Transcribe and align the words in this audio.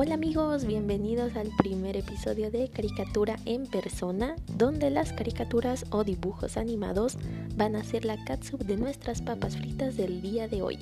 Hola 0.00 0.14
amigos, 0.14 0.64
bienvenidos 0.64 1.34
al 1.34 1.50
primer 1.56 1.96
episodio 1.96 2.52
de 2.52 2.68
Caricatura 2.68 3.34
en 3.46 3.66
Persona, 3.66 4.36
donde 4.46 4.90
las 4.90 5.12
caricaturas 5.12 5.86
o 5.90 6.04
dibujos 6.04 6.56
animados 6.56 7.18
van 7.56 7.74
a 7.74 7.82
ser 7.82 8.04
la 8.04 8.16
catsup 8.24 8.60
de 8.60 8.76
nuestras 8.76 9.22
papas 9.22 9.56
fritas 9.56 9.96
del 9.96 10.22
día 10.22 10.46
de 10.46 10.62
hoy. 10.62 10.78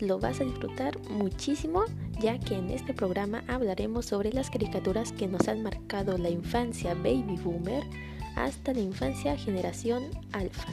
Lo 0.00 0.18
vas 0.18 0.40
a 0.40 0.44
disfrutar 0.44 0.98
muchísimo, 1.10 1.84
ya 2.18 2.38
que 2.38 2.54
en 2.54 2.70
este 2.70 2.94
programa 2.94 3.44
hablaremos 3.46 4.06
sobre 4.06 4.32
las 4.32 4.48
caricaturas 4.48 5.12
que 5.12 5.28
nos 5.28 5.48
han 5.48 5.62
marcado 5.62 6.16
la 6.16 6.30
infancia 6.30 6.94
baby 6.94 7.38
boomer 7.44 7.84
hasta 8.36 8.72
la 8.72 8.80
infancia 8.80 9.36
generación 9.36 10.02
alfa. 10.32 10.72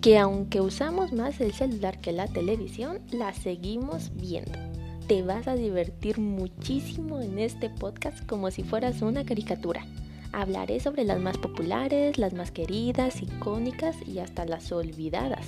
Que 0.00 0.18
aunque 0.18 0.60
usamos 0.60 1.12
más 1.12 1.40
el 1.40 1.52
celular 1.52 2.00
que 2.00 2.12
la 2.12 2.26
televisión, 2.26 3.00
la 3.10 3.34
seguimos 3.34 4.12
viendo. 4.14 4.58
Te 5.06 5.22
vas 5.22 5.46
a 5.46 5.54
divertir 5.54 6.18
muchísimo 6.18 7.20
en 7.20 7.38
este 7.38 7.68
podcast 7.68 8.24
como 8.26 8.50
si 8.50 8.62
fueras 8.62 9.02
una 9.02 9.24
caricatura. 9.24 9.84
Hablaré 10.32 10.80
sobre 10.80 11.04
las 11.04 11.20
más 11.20 11.36
populares, 11.36 12.16
las 12.16 12.32
más 12.32 12.50
queridas, 12.50 13.20
icónicas 13.20 13.96
y 14.06 14.20
hasta 14.20 14.46
las 14.46 14.70
olvidadas. 14.72 15.46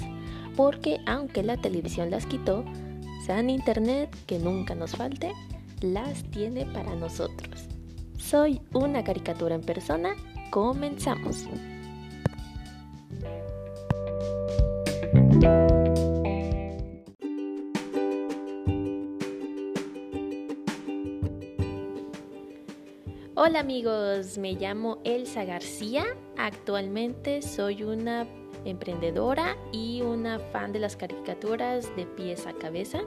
Porque 0.57 0.99
aunque 1.07 1.43
la 1.43 1.57
televisión 1.57 2.11
las 2.11 2.27
quitó, 2.27 2.65
San 3.27 3.49
Internet, 3.49 4.15
que 4.27 4.39
nunca 4.39 4.75
nos 4.75 4.97
falte, 4.97 5.33
las 5.81 6.25
tiene 6.25 6.67
para 6.67 6.95
nosotros. 6.97 7.69
Soy 8.19 8.61
una 8.75 9.05
caricatura 9.05 9.55
en 9.55 9.63
persona. 9.63 10.11
Comenzamos. 10.51 11.47
Hola 23.35 23.59
amigos, 23.59 24.39
me 24.39 24.53
llamo 24.53 25.01
Elsa 25.03 25.45
García. 25.45 26.05
Actualmente 26.37 27.43
soy 27.43 27.83
una 27.83 28.25
emprendedora 28.65 29.57
y 29.73 30.03
una 30.03 30.39
fan 30.39 30.73
de 30.73 30.79
las 30.79 30.97
caricaturas 30.97 31.91
de 31.97 32.07
pies 32.07 32.47
a 32.47 32.53
cabeza. 32.53 33.01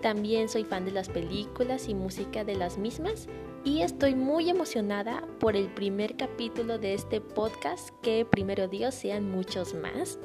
También 0.00 0.48
soy 0.48 0.62
fan 0.62 0.84
de 0.84 0.92
las 0.92 1.08
películas 1.08 1.88
y 1.88 1.94
música 1.94 2.44
de 2.44 2.54
las 2.54 2.78
mismas 2.78 3.26
y 3.64 3.80
estoy 3.80 4.14
muy 4.14 4.48
emocionada 4.48 5.26
por 5.40 5.56
el 5.56 5.66
primer 5.74 6.16
capítulo 6.16 6.78
de 6.78 6.94
este 6.94 7.20
podcast 7.20 7.90
que 8.00 8.24
primero 8.24 8.68
Dios 8.68 8.94
sean 8.94 9.28
muchos 9.28 9.74
más. 9.74 10.20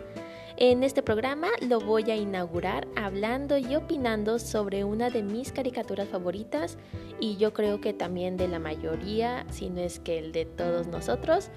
En 0.62 0.84
este 0.84 1.02
programa 1.02 1.48
lo 1.62 1.80
voy 1.80 2.12
a 2.12 2.18
inaugurar 2.18 2.86
hablando 2.98 3.58
y 3.58 3.78
opinando 3.78 4.40
sobre 4.40 4.84
una 4.84 5.10
de 5.10 5.24
mis 5.24 5.54
caricaturas 5.54 6.10
favoritas 6.10 6.78
y 7.22 7.38
yo 7.38 7.54
creo 7.54 7.80
que 7.80 7.94
también 7.94 8.36
de 8.36 8.50
la 8.50 8.60
mayoría, 8.60 9.46
si 9.52 9.70
no 9.70 9.80
es 9.80 10.02
que 10.02 10.20
el 10.20 10.34
de 10.34 10.44
todos 10.44 10.86
nosotros, 10.88 11.50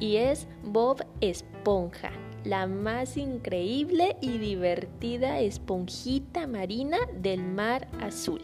y 0.00 0.16
es 0.16 0.48
Bob 0.64 1.06
Esponja, 1.20 2.10
la 2.42 2.66
más 2.66 3.16
increíble 3.16 4.16
y 4.20 4.38
divertida 4.38 5.38
esponjita 5.38 6.48
marina 6.48 6.98
del 7.14 7.44
mar 7.44 7.86
azul. 8.00 8.42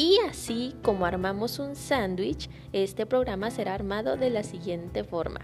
Y 0.00 0.20
así 0.28 0.76
como 0.84 1.06
armamos 1.06 1.58
un 1.58 1.74
sándwich, 1.74 2.48
este 2.72 3.04
programa 3.04 3.50
será 3.50 3.74
armado 3.74 4.16
de 4.16 4.30
la 4.30 4.44
siguiente 4.44 5.02
forma. 5.02 5.40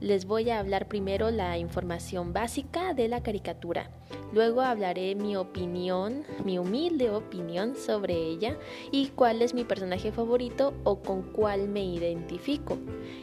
Les 0.00 0.24
voy 0.24 0.48
a 0.48 0.60
hablar 0.60 0.88
primero 0.88 1.30
la 1.30 1.58
información 1.58 2.32
básica 2.32 2.94
de 2.94 3.08
la 3.08 3.22
caricatura. 3.22 3.90
Luego 4.32 4.62
hablaré 4.62 5.14
mi 5.14 5.36
opinión, 5.36 6.24
mi 6.42 6.58
humilde 6.58 7.10
opinión 7.10 7.76
sobre 7.76 8.14
ella 8.14 8.56
y 8.90 9.08
cuál 9.08 9.42
es 9.42 9.52
mi 9.52 9.64
personaje 9.64 10.10
favorito 10.10 10.72
o 10.84 11.02
con 11.02 11.20
cuál 11.20 11.68
me 11.68 11.84
identifico. 11.84 12.78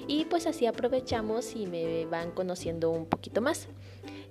Y 0.07 0.25
pues 0.25 0.45
así 0.45 0.67
aprovechamos 0.67 1.55
y 1.55 1.65
me 1.65 2.05
van 2.05 2.29
conociendo 2.29 2.91
un 2.91 3.07
poquito 3.07 3.41
más. 3.41 3.69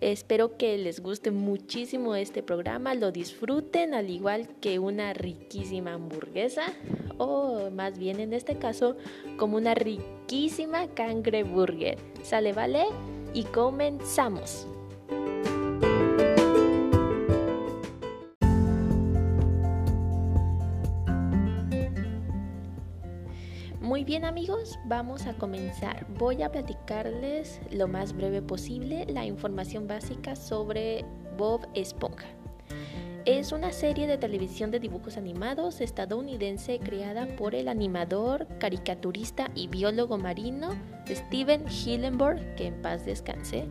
Espero 0.05 0.59
que 0.59 0.77
les 0.77 1.01
guste 1.01 1.31
muchísimo 1.31 2.15
este 2.15 2.43
programa, 2.43 2.95
lo 2.95 3.11
disfruten 3.11 3.95
al 3.95 4.11
igual 4.11 4.47
que 4.61 4.79
una 4.79 5.15
riquísima 5.15 5.95
hamburguesa 5.95 6.75
o 7.17 7.71
más 7.71 7.99
bien 7.99 8.21
en 8.21 8.35
este 8.35 8.59
caso 8.59 8.99
como 9.39 9.57
una 9.57 9.75
riquísima 9.75 10.89
cangreburger. 10.89 11.97
¿Sale, 12.23 12.53
vale? 12.53 12.85
Y 13.33 13.45
comenzamos. 13.45 14.67
Bien 24.05 24.27
amigos, 24.27 24.79
vamos 24.85 25.25
a 25.25 25.33
comenzar. 25.33 26.07
Voy 26.19 26.43
a 26.43 26.53
platicarles 26.53 27.59
lo 27.71 27.89
más 27.89 28.15
breve 28.15 28.43
posible 28.43 29.07
la 29.09 29.25
información 29.25 29.87
básica 29.87 30.37
sobre 30.37 31.07
Bob 31.39 31.67
Esponja. 31.73 32.27
Es 33.25 33.51
una 33.53 33.73
serie 33.73 34.07
de 34.07 34.19
televisión 34.19 34.71
de 34.71 34.79
dibujos 34.79 35.17
animados 35.17 35.81
estadounidense 35.81 36.81
creada 36.81 37.35
por 37.37 37.55
el 37.55 37.67
animador, 37.67 38.47
caricaturista 38.59 39.51
y 39.55 39.69
biólogo 39.69 40.19
marino 40.19 40.75
Steven 41.09 41.65
Hillenburg, 41.67 42.57
que 42.57 42.67
en 42.67 42.83
paz 42.83 43.07
descanse, 43.07 43.65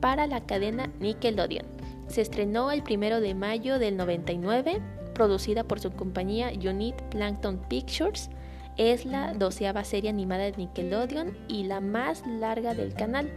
para 0.00 0.26
la 0.26 0.44
cadena 0.46 0.90
Nickelodeon. 0.98 1.66
Se 2.08 2.22
estrenó 2.22 2.72
el 2.72 2.82
primero 2.82 3.20
de 3.20 3.36
mayo 3.36 3.78
del 3.78 3.96
99, 3.96 4.82
producida 5.14 5.62
por 5.62 5.78
su 5.78 5.92
compañía 5.92 6.50
Unit 6.50 7.00
Plankton 7.10 7.60
Pictures 7.68 8.30
es 8.76 9.04
la 9.04 9.32
doceava 9.32 9.84
serie 9.84 10.10
animada 10.10 10.44
de 10.44 10.56
Nickelodeon 10.56 11.36
y 11.48 11.64
la 11.64 11.80
más 11.80 12.26
larga 12.26 12.74
del 12.74 12.94
canal. 12.94 13.30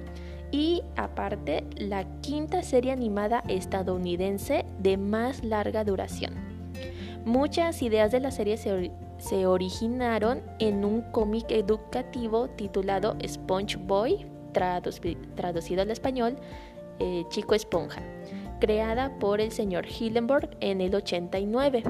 Y 0.51 0.81
aparte, 0.95 1.63
la 1.77 2.05
quinta 2.22 2.63
serie 2.63 2.91
animada 2.91 3.44
estadounidense 3.47 4.66
de 4.79 4.97
más 4.97 5.44
larga 5.44 5.83
duración. 5.83 6.33
Muchas 7.25 7.81
ideas 7.81 8.11
de 8.11 8.19
la 8.19 8.31
serie 8.31 8.57
se, 8.57 9.45
originaron 9.45 10.41
en 10.59 10.85
un 10.85 11.01
cómic 11.11 11.51
educativo 11.51 12.50
titulado 12.50 13.16
Sponge 13.27 13.77
Boy, 13.77 14.25
traducido 14.53 15.81
al 15.81 15.91
español, 15.91 16.38
eh, 17.00 17.23
Chico 17.29 17.53
Esponja 17.53 18.01
creada 18.59 19.18
por 19.20 19.42
el 19.42 19.52
señor 19.52 19.86
Hillenburg 19.88 20.50
en 20.59 20.81
el 20.81 20.94
89. 20.94 21.84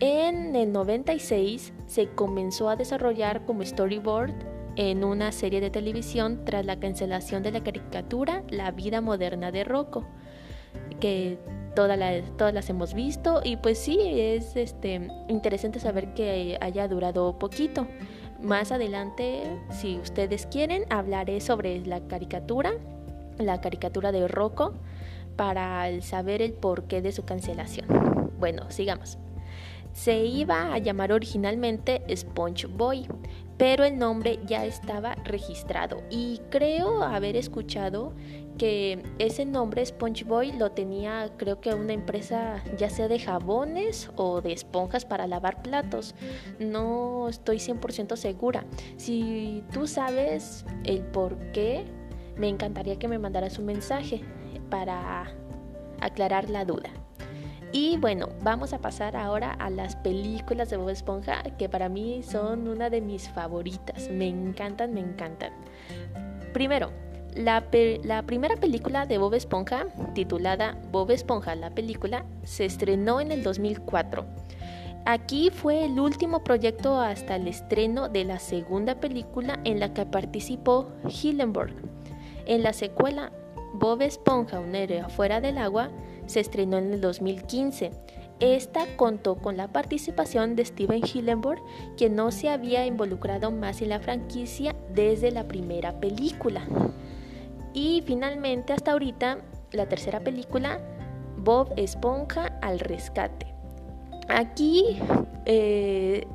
En 0.00 0.54
el 0.54 0.72
96 0.72 1.72
se 1.86 2.08
comenzó 2.08 2.68
a 2.68 2.76
desarrollar 2.76 3.44
como 3.44 3.64
storyboard 3.64 4.32
en 4.76 5.04
una 5.04 5.32
serie 5.32 5.60
de 5.60 5.70
televisión 5.70 6.44
tras 6.44 6.64
la 6.64 6.78
cancelación 6.78 7.42
de 7.42 7.52
la 7.52 7.62
caricatura 7.62 8.42
La 8.48 8.70
vida 8.70 9.00
moderna 9.00 9.50
de 9.50 9.64
Rocco, 9.64 10.06
que 11.00 11.38
todas 11.74 11.98
las 12.54 12.70
hemos 12.70 12.94
visto 12.94 13.40
y 13.42 13.56
pues 13.56 13.78
sí, 13.78 13.98
es 14.00 14.56
este, 14.56 15.08
interesante 15.28 15.80
saber 15.80 16.14
que 16.14 16.58
haya 16.60 16.88
durado 16.88 17.38
poquito. 17.38 17.86
Más 18.40 18.72
adelante, 18.72 19.42
si 19.70 19.98
ustedes 19.98 20.46
quieren, 20.46 20.84
hablaré 20.90 21.40
sobre 21.40 21.84
la 21.86 22.00
caricatura, 22.08 22.72
la 23.38 23.60
caricatura 23.60 24.10
de 24.10 24.26
Rocco 24.26 24.74
para 25.36 26.00
saber 26.02 26.42
el 26.42 26.52
porqué 26.52 27.02
de 27.02 27.12
su 27.12 27.24
cancelación. 27.24 27.86
Bueno, 28.38 28.70
sigamos. 28.70 29.18
Se 29.92 30.24
iba 30.24 30.72
a 30.72 30.78
llamar 30.78 31.12
originalmente 31.12 32.02
Sponge 32.16 32.66
Boy, 32.66 33.06
pero 33.58 33.84
el 33.84 33.98
nombre 33.98 34.40
ya 34.46 34.64
estaba 34.64 35.14
registrado 35.16 36.02
y 36.10 36.40
creo 36.50 37.02
haber 37.02 37.36
escuchado 37.36 38.14
que 38.56 39.02
ese 39.18 39.44
nombre 39.44 39.84
Sponge 39.84 40.24
Boy 40.24 40.52
lo 40.52 40.72
tenía 40.72 41.30
creo 41.36 41.60
que 41.60 41.74
una 41.74 41.92
empresa 41.92 42.62
ya 42.78 42.88
sea 42.88 43.08
de 43.08 43.18
jabones 43.18 44.10
o 44.16 44.40
de 44.40 44.52
esponjas 44.52 45.04
para 45.04 45.26
lavar 45.26 45.62
platos. 45.62 46.14
No 46.58 47.28
estoy 47.28 47.58
100% 47.58 48.16
segura. 48.16 48.64
Si 48.96 49.62
tú 49.72 49.86
sabes 49.86 50.64
el 50.84 51.02
por 51.02 51.36
qué, 51.52 51.84
me 52.36 52.48
encantaría 52.48 52.98
que 52.98 53.08
me 53.08 53.18
mandaras 53.18 53.58
un 53.58 53.66
mensaje 53.66 54.22
para 54.72 55.26
aclarar 56.00 56.48
la 56.48 56.64
duda. 56.64 56.88
Y 57.72 57.98
bueno, 57.98 58.30
vamos 58.42 58.72
a 58.72 58.78
pasar 58.78 59.16
ahora 59.16 59.52
a 59.52 59.68
las 59.68 59.96
películas 59.96 60.70
de 60.70 60.78
Bob 60.78 60.88
Esponja, 60.88 61.42
que 61.58 61.68
para 61.68 61.90
mí 61.90 62.22
son 62.22 62.66
una 62.68 62.88
de 62.88 63.02
mis 63.02 63.28
favoritas. 63.28 64.08
Me 64.08 64.28
encantan, 64.28 64.94
me 64.94 65.00
encantan. 65.00 65.52
Primero, 66.54 66.90
la, 67.34 67.64
la, 68.02 68.22
primera 68.22 68.56
película 68.56 69.04
de 69.04 69.18
Bob 69.18 69.34
Esponja, 69.34 69.88
titulada 70.14 70.78
Bob 70.90 71.10
Esponja, 71.10 71.54
la 71.54 71.70
película, 71.70 72.24
se 72.42 72.64
estrenó 72.64 73.20
en 73.20 73.30
el 73.30 73.42
2004. 73.42 74.24
Aquí 75.04 75.50
fue 75.50 75.84
el 75.84 76.00
último 76.00 76.44
proyecto 76.44 76.98
hasta 76.98 77.36
el 77.36 77.46
estreno 77.46 78.08
de 78.08 78.24
la 78.24 78.38
segunda 78.38 79.00
película 79.00 79.60
en 79.64 79.80
la 79.80 79.92
que 79.92 80.06
participó 80.06 80.88
Hillenburg. 81.06 81.74
En 82.46 82.62
la 82.62 82.72
secuela, 82.72 83.32
Bob 83.72 84.02
Esponja, 84.02 84.60
un 84.60 84.74
héroe 84.74 85.00
afuera 85.00 85.40
del 85.40 85.58
agua, 85.58 85.90
se 86.26 86.40
estrenó 86.40 86.78
en 86.78 86.92
el 86.92 87.00
2015. 87.00 87.90
Esta 88.40 88.86
contó 88.96 89.36
con 89.36 89.56
la 89.56 89.68
participación 89.68 90.56
de 90.56 90.64
Steven 90.64 91.02
Hillenburg, 91.02 91.62
que 91.96 92.10
no 92.10 92.30
se 92.32 92.48
había 92.48 92.84
involucrado 92.86 93.50
más 93.50 93.82
en 93.82 93.90
la 93.90 94.00
franquicia 94.00 94.74
desde 94.92 95.30
la 95.30 95.46
primera 95.46 96.00
película. 96.00 96.66
Y 97.72 98.02
finalmente, 98.04 98.72
hasta 98.72 98.92
ahorita, 98.92 99.38
la 99.72 99.88
tercera 99.88 100.20
película, 100.20 100.80
Bob 101.38 101.72
Esponja 101.76 102.58
al 102.60 102.80
rescate. 102.80 103.46
Aquí, 104.28 104.98
eh, 105.46 106.26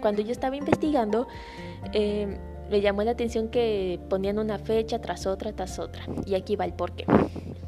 cuando 0.00 0.22
yo 0.22 0.32
estaba 0.32 0.56
investigando, 0.56 1.28
eh, 1.92 2.38
me 2.72 2.80
llamó 2.80 3.02
la 3.02 3.10
atención 3.10 3.48
que 3.48 4.00
ponían 4.08 4.38
una 4.38 4.58
fecha 4.58 4.98
tras 4.98 5.26
otra, 5.26 5.52
tras 5.52 5.78
otra. 5.78 6.06
Y 6.24 6.34
aquí 6.34 6.56
va 6.56 6.64
el 6.64 6.72
porqué. 6.72 7.04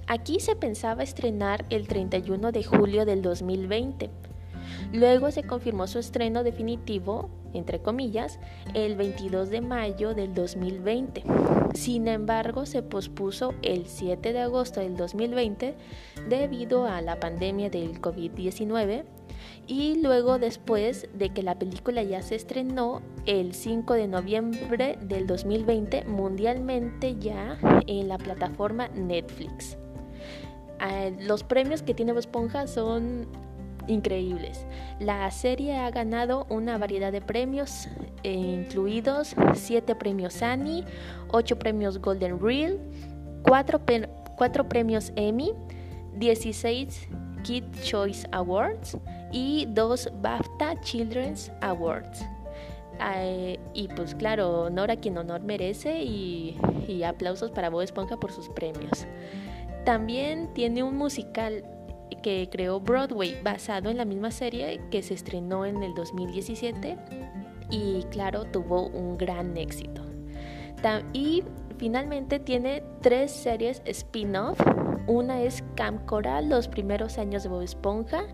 Aquí 0.07 0.41
se 0.41 0.57
pensaba 0.57 1.03
estrenar 1.03 1.67
el 1.69 1.87
31 1.87 2.53
de 2.53 2.65
julio 2.65 3.05
del 3.05 3.21
2020. 3.21 4.09
Luego 4.95 5.31
se 5.31 5.43
confirmó 5.43 5.87
su 5.89 5.99
estreno 5.99 6.43
definitivo, 6.43 7.29
entre 7.53 7.81
comillas, 7.81 8.39
el 8.73 8.97
22 8.97 9.51
de 9.51 9.61
mayo 9.61 10.15
del 10.15 10.33
2020. 10.33 11.23
Sin 11.75 12.09
embargo, 12.09 12.65
se 12.65 12.83
pospuso 12.83 13.53
el 13.61 13.87
7 13.87 14.33
de 14.33 14.41
agosto 14.41 14.81
del 14.81 14.97
2020 14.97 15.75
debido 16.31 16.87
a 16.87 17.03
la 17.03 17.21
pandemia 17.21 17.69
del 17.69 18.01
COVID-19 18.01 19.05
y 19.67 20.01
luego 20.03 20.39
después 20.39 21.09
de 21.15 21.31
que 21.31 21.43
la 21.43 21.59
película 21.59 22.03
ya 22.03 22.23
se 22.23 22.35
estrenó 22.35 23.03
el 23.27 23.55
5 23.55 23.95
de 23.95 24.09
noviembre 24.09 24.99
del 25.03 25.27
2020 25.27 26.05
mundialmente 26.05 27.17
ya 27.19 27.59
en 27.87 28.09
la 28.09 28.19
plataforma 28.19 28.89
Netflix. 28.89 29.77
Ah, 30.81 31.11
los 31.21 31.45
premios 31.45 31.83
que 31.83 31.95
tiene 31.95 32.13
Esponja 32.19 32.67
son 32.67 33.27
increíbles. 33.87 34.67
La 35.01 35.31
serie 35.31 35.77
ha 35.77 35.91
ganado 35.91 36.47
una 36.49 36.79
variedad 36.79 37.13
de 37.13 37.21
premios, 37.21 37.89
eh, 38.23 38.33
incluidos 38.33 39.35
7 39.55 39.95
premios 39.95 40.43
Annie, 40.43 40.85
8 41.31 41.59
premios 41.59 41.99
Golden 41.99 42.41
Reel, 42.41 42.79
4, 43.43 43.81
4 44.37 44.69
premios 44.69 45.13
Emmy, 45.17 45.53
16 46.17 47.09
Kid 47.43 47.65
Choice 47.83 48.27
Awards 48.33 48.97
y 49.35 49.67
dos 49.69 50.09
BAFTA 50.23 50.81
Children's 50.81 51.51
Awards. 51.61 52.25
Eh, 53.01 53.59
y 53.75 53.89
pues 53.89 54.15
claro, 54.15 54.63
honor 54.63 54.93
a 54.93 54.97
quien 54.97 55.19
honor 55.19 55.43
merece 55.43 56.05
y, 56.05 56.57
y 56.87 57.03
aplausos 57.03 57.51
para 57.51 57.69
Bob 57.69 57.83
Esponja 57.83 58.17
por 58.17 58.31
sus 58.31 58.49
premios. 58.51 59.07
También 59.85 60.55
tiene 60.55 60.85
un 60.85 60.97
musical 60.97 61.65
que 62.23 62.49
creó 62.51 62.81
Broadway 62.81 63.37
basado 63.43 63.91
en 63.91 63.97
la 63.97 64.05
misma 64.05 64.31
serie 64.31 64.81
que 64.93 65.03
se 65.03 65.15
estrenó 65.15 65.67
en 65.67 65.83
el 65.83 65.95
2017 65.95 66.97
y 67.71 68.05
claro 68.05 68.45
tuvo 68.45 68.87
un 68.87 69.19
gran 69.19 69.57
éxito. 69.57 70.03
Y 71.15 71.43
finalmente 71.79 72.39
tiene 72.39 72.83
tres 73.01 73.33
series 73.33 73.83
spin-off 73.87 74.61
una 75.07 75.43
es 75.43 75.63
Camp 75.75 76.07
Coral, 76.07 76.49
los 76.49 76.69
primeros 76.69 77.19
años 77.19 77.43
de 77.43 77.51
Bob 77.51 77.61
Esponja, 77.61 78.25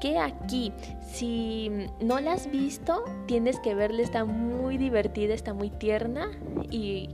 que 0.00 0.18
aquí, 0.18 0.72
si 1.06 1.70
no 2.00 2.20
la 2.20 2.32
has 2.32 2.50
visto, 2.50 3.04
tienes 3.26 3.58
que 3.60 3.74
verla, 3.74 4.02
está 4.02 4.24
muy 4.24 4.78
divertida, 4.78 5.34
está 5.34 5.54
muy 5.54 5.70
tierna 5.70 6.30
y 6.70 7.08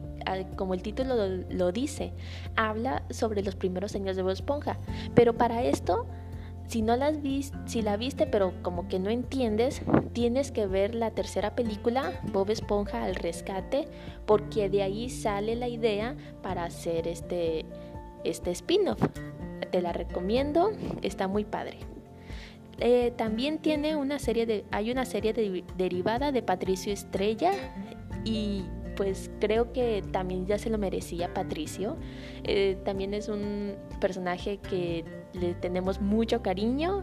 como 0.56 0.75
el 0.75 0.82
título 0.82 1.15
lo, 1.49 1.73
dice, 1.73 2.12
habla 2.56 3.03
sobre 3.11 3.43
los 3.43 3.56
primeros 3.56 3.94
años 3.94 4.17
de 4.17 4.23
Bob 4.23 4.32
Esponja. 4.32 4.79
Pero 5.15 5.35
para 5.35 5.65
esto, 5.65 6.06
si 6.67 6.82
no 6.82 6.97
la 6.97 7.09
has 7.09 7.21
visto, 7.21 7.59
si 7.67 7.82
la 7.82 7.97
viste 7.97 8.27
pero 8.27 8.53
como 8.62 8.87
que 8.88 8.99
no 8.99 9.11
entiendes, 9.11 9.83
tienes 10.12 10.53
que 10.53 10.67
ver 10.67 10.94
la 10.94 11.11
tercera 11.11 11.55
película, 11.55 12.21
Bob 12.33 12.50
Esponja 12.50 13.05
al 13.05 13.15
rescate, 13.15 13.88
porque 14.26 14.69
de 14.69 14.83
ahí 14.83 15.11
sale 15.11 15.56
la 15.56 15.69
idea 15.69 16.17
para 16.43 16.65
hacer 16.65 17.09
este 17.09 17.67
este 18.25 18.50
spin-off. 18.50 19.03
Te 19.71 19.81
la 19.81 19.93
recomiendo, 19.93 20.73
está 21.03 21.29
muy 21.29 21.44
padre. 21.44 21.79
Eh, 22.81 23.12
también 23.17 23.59
tiene 23.59 23.94
una 23.97 24.19
serie 24.19 24.47
de, 24.47 24.65
hay 24.71 24.91
una 24.91 25.05
serie 25.05 25.32
derivada 25.77 26.32
de 26.32 26.43
Patricio 26.43 26.93
Estrella 26.93 27.53
y 28.25 28.65
pues 28.97 29.31
creo 29.41 29.73
que 29.73 30.03
también 30.12 30.47
ya 30.47 30.59
se 30.59 30.71
lo 30.71 30.79
merecía 30.79 31.32
Patricio. 31.32 31.97
Eh, 32.44 32.79
también 32.85 33.15
es 33.15 33.29
un 33.29 33.75
personaje 34.00 34.59
que 34.59 35.05
le 35.32 35.55
tenemos 35.55 36.00
mucho 36.00 36.43
cariño, 36.43 37.03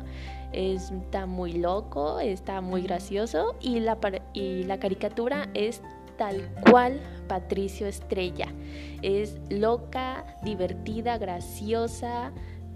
está 0.51 1.25
muy 1.25 1.53
loco, 1.53 2.19
está 2.19 2.61
muy 2.61 2.81
gracioso 2.81 3.55
y 3.61 3.79
la, 3.79 3.97
y 4.33 4.63
la 4.63 4.79
caricatura 4.79 5.49
es 5.53 5.81
tal 6.17 6.49
cual 6.69 6.99
Patricio 7.27 7.87
Estrella. 7.87 8.47
Es 9.01 9.39
loca, 9.49 10.37
divertida, 10.43 11.17
graciosa. 11.17 12.31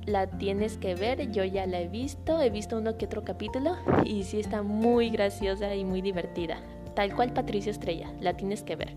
La 0.05 0.27
tienes 0.27 0.77
que 0.77 0.95
ver, 0.95 1.31
yo 1.31 1.43
ya 1.43 1.65
la 1.67 1.79
he 1.79 1.87
visto, 1.87 2.41
he 2.41 2.49
visto 2.49 2.77
uno 2.77 2.97
que 2.97 3.05
otro 3.05 3.23
capítulo 3.23 3.77
y 4.03 4.23
sí 4.23 4.39
está 4.39 4.63
muy 4.63 5.09
graciosa 5.09 5.75
y 5.75 5.85
muy 5.85 6.01
divertida. 6.01 6.57
Tal 6.95 7.15
cual 7.15 7.33
Patricio 7.33 7.71
Estrella, 7.71 8.11
la 8.19 8.35
tienes 8.35 8.63
que 8.63 8.75
ver. 8.75 8.95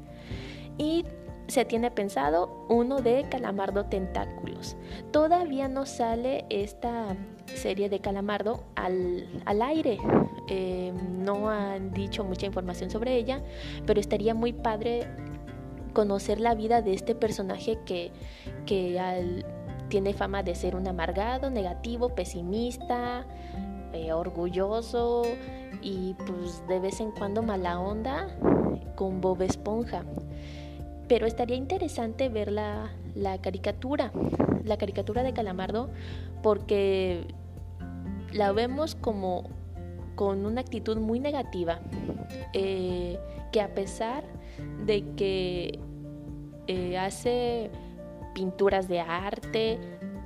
Y 0.78 1.04
se 1.46 1.64
tiene 1.64 1.90
pensado 1.90 2.66
uno 2.68 3.00
de 3.00 3.26
Calamardo 3.28 3.84
Tentáculos. 3.84 4.76
Todavía 5.10 5.68
no 5.68 5.84
sale 5.84 6.46
esta 6.48 7.16
serie 7.46 7.88
de 7.88 8.00
Calamardo 8.00 8.64
al, 8.74 9.26
aire. 9.62 9.98
Eh, 10.48 10.92
no 11.10 11.50
han 11.50 11.92
dicho 11.92 12.24
mucha 12.24 12.46
información 12.46 12.90
sobre 12.90 13.16
ella, 13.16 13.42
pero 13.86 14.00
estaría 14.00 14.34
muy 14.34 14.52
padre 14.52 15.06
conocer 15.92 16.40
la 16.40 16.54
vida 16.54 16.82
de 16.82 16.92
este 16.92 17.14
personaje 17.14 17.78
que, 17.86 18.10
tiene 19.94 20.12
fama 20.12 20.42
de 20.42 20.56
ser 20.56 20.74
un 20.74 20.88
amargado, 20.88 21.50
negativo, 21.50 22.16
pesimista, 22.16 23.24
eh, 23.92 24.12
orgulloso 24.12 25.22
y 25.82 26.14
pues 26.14 26.66
de 26.66 26.80
vez 26.80 26.98
en 26.98 27.12
cuando 27.12 27.44
mala 27.44 27.78
onda 27.78 28.26
con 28.96 29.20
Bob 29.20 29.40
Esponja. 29.42 30.02
Pero 31.06 31.28
estaría 31.28 31.54
interesante 31.54 32.28
ver 32.28 32.50
la, 32.50 32.90
caricatura, 33.40 34.10
la 34.64 34.78
caricatura 34.78 35.22
de 35.22 35.32
Calamardo, 35.32 35.90
porque 36.42 37.28
la 38.32 38.50
vemos 38.50 38.96
como 38.96 39.44
con 40.16 40.44
una 40.44 40.62
actitud 40.62 40.96
muy 40.96 41.20
negativa, 41.20 41.78
eh, 42.52 43.16
que 43.52 43.60
a 43.60 43.72
pesar 43.76 44.24
de 44.86 45.04
que 45.14 45.78
eh, 46.66 46.98
hace 46.98 47.70
pinturas 48.34 48.88
de 48.88 49.00
arte, 49.00 49.78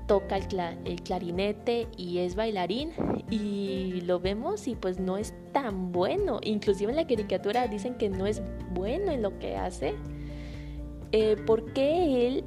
toca 0.07 0.37
el, 0.37 0.47
el, 0.85 1.03
clarinete 1.03 1.87
y 1.97 2.19
es 2.19 2.35
bailarín 2.35 2.93
y 3.31 4.00
lo 4.00 4.21
vemos 4.21 4.67
y 4.67 4.75
pues 4.75 4.99
no 4.99 5.19
es 5.19 5.35
tan 5.53 5.93
bueno. 5.93 6.41
Inclusive 6.43 6.91
en 6.91 6.97
la 6.97 7.07
caricatura 7.07 7.69
dicen 7.69 7.95
que 7.95 8.09
no 8.09 8.27
es 8.27 8.43
bueno 8.73 9.12
en 9.12 9.23
lo 9.23 9.38
que 9.38 9.57
hace 9.57 9.95
eh, 11.12 11.37
¿por 11.47 11.73
qué 11.73 12.27
él 12.27 12.45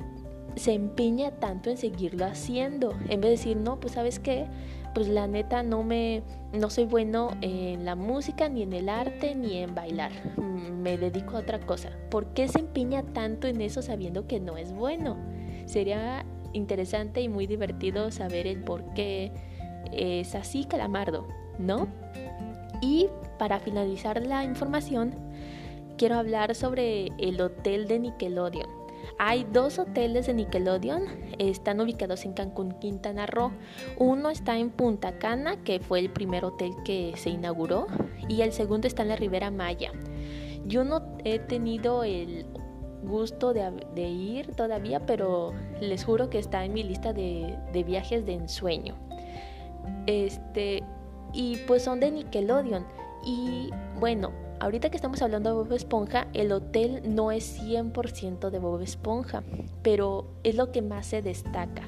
se 0.56 0.74
empeña 0.74 1.32
tanto 1.32 1.70
en 1.70 1.78
seguirlo 1.78 2.26
haciendo? 2.26 2.92
En 3.10 3.22
vez 3.22 3.22
de 3.22 3.30
decir, 3.30 3.58
no, 3.58 3.80
pues 3.80 3.94
sabes 3.94 4.20
qué, 4.20 4.46
pues 4.94 5.08
la 5.08 5.28
neta 5.28 5.64
no 5.64 5.84
me, 5.84 6.22
no 6.54 6.70
soy 6.70 6.86
bueno 6.86 7.32
en 7.42 7.86
la 7.86 7.96
música, 7.96 8.50
ni 8.50 8.62
en 8.62 8.74
el 8.74 8.90
arte, 8.90 9.34
ni 9.36 9.58
en 9.58 9.74
bailar. 9.74 10.12
Mm, 10.38 10.82
me 10.82 10.98
dedico 10.98 11.38
a 11.38 11.40
otra 11.40 11.60
cosa. 11.60 11.90
¿Por 12.12 12.34
qué 12.34 12.48
se 12.48 12.60
empeña 12.60 13.04
tanto 13.04 13.48
en 13.48 13.62
eso 13.62 13.82
sabiendo 13.82 14.28
que 14.28 14.40
no 14.40 14.58
es 14.58 14.74
bueno? 14.74 15.18
Sería 15.72 16.26
interesante 16.52 17.22
y 17.22 17.30
muy 17.30 17.48
divertido 17.48 18.12
saber 18.12 18.46
el 18.46 18.62
por 18.62 18.94
qué 18.94 19.32
es 19.94 20.36
así 20.36 20.66
Calamardo, 20.66 21.30
¿no? 21.60 21.88
Y 22.82 23.08
para 23.40 23.58
finalizar 23.62 24.22
la 24.28 24.44
información, 24.44 25.16
quiero 25.98 26.16
hablar 26.16 26.56
sobre 26.56 27.08
el 27.20 27.40
hotel 27.40 27.88
de 27.88 28.00
Nickelodeon. 28.00 28.70
Hay 29.18 29.48
dos 29.54 29.80
hoteles 29.80 30.28
de 30.28 30.34
Nickelodeon, 30.34 31.06
están 31.40 31.80
ubicados 31.80 32.26
en 32.26 32.34
Cancún, 32.34 32.74
Quintana 32.74 33.26
Roo. 33.26 33.54
Uno 33.98 34.30
está 34.30 34.58
en 34.58 34.72
Punta 34.72 35.20
Cana, 35.20 35.64
que 35.64 35.80
fue 35.80 36.00
el 36.00 36.10
primer 36.10 36.44
hotel 36.44 36.74
que 36.84 37.14
se 37.16 37.30
inauguró, 37.30 37.88
y 38.28 38.42
el 38.42 38.52
segundo 38.52 38.88
está 38.90 39.04
en 39.04 39.10
la 39.10 39.16
Ribera 39.16 39.52
Maya. 39.52 39.94
Yo 40.66 40.84
no 40.84 41.18
he 41.24 41.40
tenido 41.40 42.04
el 42.04 42.46
gusto 43.04 43.54
de, 43.54 44.02
ir 44.02 44.54
todavía, 44.56 45.06
pero 45.06 45.54
les 45.80 46.04
juro 46.04 46.30
que 46.30 46.40
está 46.40 46.66
en 46.66 46.74
mi 46.74 46.84
lista 46.84 47.14
de, 47.14 47.58
viajes 47.86 48.26
de 48.26 48.34
ensueño. 48.34 48.96
Este, 50.08 50.84
y 51.34 51.58
pues 51.68 51.84
son 51.84 52.00
de 52.00 52.12
Nickelodeon. 52.12 52.86
Y 53.26 53.70
bueno, 54.00 54.32
ahorita 54.60 54.90
que 54.90 54.96
estamos 54.96 55.22
hablando 55.22 55.50
de 55.50 55.56
Bob 55.56 55.74
Esponja, 55.74 56.28
el 56.34 56.52
hotel 56.52 57.02
no 57.06 57.32
es 57.32 57.62
100% 57.62 58.50
de 58.50 58.60
Bob 58.60 58.82
Esponja, 58.82 59.44
pero 59.82 60.26
es 60.44 60.56
lo 60.56 60.72
que 60.72 60.82
más 60.82 61.08
se 61.08 61.22
destaca. 61.22 61.84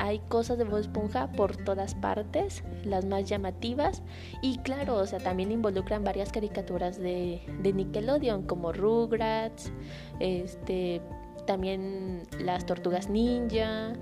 Hay 0.00 0.20
cosas 0.28 0.56
de 0.56 0.64
Bob 0.64 0.78
Esponja 0.78 1.30
por 1.30 1.58
todas 1.58 1.94
partes, 1.94 2.64
las 2.84 3.04
más 3.04 3.28
llamativas, 3.28 4.02
y 4.40 4.56
claro, 4.58 4.96
o 4.96 5.06
sea, 5.06 5.18
también 5.18 5.52
involucran 5.52 6.02
varias 6.04 6.32
caricaturas 6.32 6.98
de, 6.98 7.42
de 7.62 7.72
Nickelodeon, 7.74 8.44
como 8.44 8.72
Rugrats, 8.72 9.70
este, 10.18 11.02
también 11.46 12.22
las 12.42 12.64
tortugas 12.64 13.10
ninja, 13.10 13.92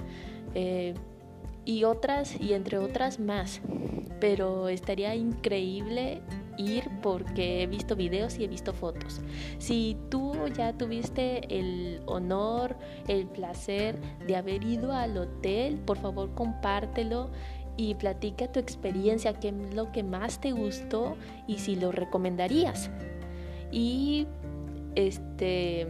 eh, 0.55 0.95
y 1.65 1.83
otras, 1.83 2.41
y 2.41 2.53
entre 2.53 2.79
otras 2.79 3.19
más. 3.19 3.61
Pero 4.21 4.69
estaría 4.69 5.17
increíble 5.17 6.23
ir 6.59 6.91
porque 7.01 7.63
he 7.63 7.67
visto 7.67 7.97
videos 7.97 8.39
y 8.39 8.45
he 8.45 8.49
visto 8.49 8.75
fotos. 8.75 9.21
Si 9.59 9.97
tú 10.11 10.35
ya 10.55 10.73
tuviste 10.73 11.59
el 11.59 12.03
honor, 12.07 12.77
el 13.07 13.27
placer 13.27 13.99
de 14.27 14.37
haber 14.37 14.65
ido 14.65 14.93
al 14.93 15.17
hotel, 15.17 15.79
por 15.79 15.97
favor 15.99 16.35
compártelo 16.35 17.31
y 17.77 17.95
platica 17.95 18.51
tu 18.51 18.59
experiencia, 18.59 19.35
qué 19.35 19.49
es 19.49 19.75
lo 19.75 19.93
que 19.93 20.03
más 20.03 20.41
te 20.41 20.53
gustó 20.53 21.17
y 21.47 21.59
si 21.59 21.77
lo 21.77 21.93
recomendarías. 21.93 22.91
Y 23.71 24.27
este 24.97 25.87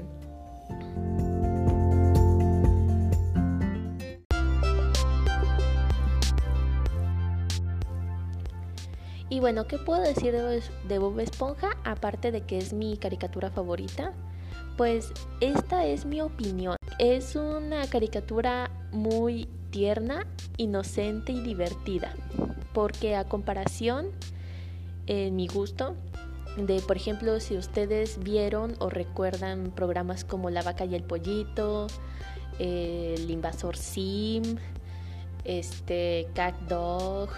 Y 9.30 9.40
bueno, 9.40 9.66
¿qué 9.66 9.76
puedo 9.78 10.00
decir 10.00 10.32
de 10.32 10.98
Bob 10.98 11.20
Esponja 11.20 11.76
aparte 11.84 12.32
de 12.32 12.42
que 12.42 12.56
es 12.56 12.72
mi 12.72 12.96
caricatura 12.96 13.50
favorita? 13.50 14.14
Pues 14.78 15.12
esta 15.40 15.84
es 15.84 16.06
mi 16.06 16.20
opinión. 16.20 16.76
Es 16.98 17.36
una 17.36 17.86
caricatura 17.88 18.70
muy 18.90 19.48
tierna, 19.70 20.26
inocente 20.56 21.32
y 21.32 21.40
divertida. 21.40 22.14
Porque 22.72 23.16
a 23.16 23.24
comparación, 23.24 24.12
en 25.06 25.36
mi 25.36 25.46
gusto, 25.46 25.94
de 26.56 26.80
por 26.80 26.96
ejemplo, 26.96 27.38
si 27.40 27.56
ustedes 27.56 28.18
vieron 28.20 28.76
o 28.78 28.88
recuerdan 28.88 29.72
programas 29.74 30.24
como 30.24 30.48
La 30.48 30.62
vaca 30.62 30.86
y 30.86 30.94
el 30.94 31.02
pollito, 31.02 31.86
El 32.58 33.30
invasor 33.30 33.76
Sim, 33.76 34.56
este 35.44 36.28
Cat 36.34 36.58
Dog, 36.62 37.30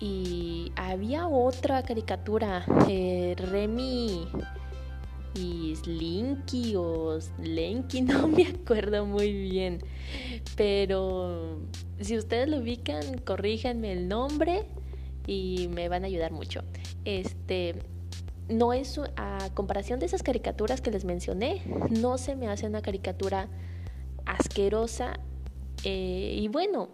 y 0.00 0.72
había 0.76 1.28
otra 1.28 1.82
caricatura, 1.82 2.64
eh, 2.88 3.34
Remy 3.38 4.28
y 5.34 5.74
Slinky 5.76 6.74
o 6.76 7.20
Slinky, 7.20 8.00
no 8.02 8.28
me 8.28 8.46
acuerdo 8.46 9.06
muy 9.06 9.32
bien. 9.32 9.80
Pero 10.56 11.60
si 12.00 12.16
ustedes 12.16 12.48
lo 12.48 12.58
ubican, 12.58 13.18
corríjanme 13.18 13.92
el 13.92 14.08
nombre 14.08 14.64
y 15.26 15.68
me 15.68 15.88
van 15.88 16.04
a 16.04 16.06
ayudar 16.06 16.32
mucho. 16.32 16.62
Este 17.04 17.74
no 18.48 18.72
es 18.72 19.00
a 19.16 19.50
comparación 19.54 19.98
de 19.98 20.06
esas 20.06 20.22
caricaturas 20.22 20.80
que 20.80 20.90
les 20.90 21.04
mencioné, 21.04 21.62
no 21.90 22.16
se 22.16 22.36
me 22.36 22.48
hace 22.48 22.66
una 22.66 22.80
caricatura 22.80 23.48
asquerosa 24.24 25.18
eh, 25.84 26.36
y 26.38 26.48
bueno, 26.48 26.88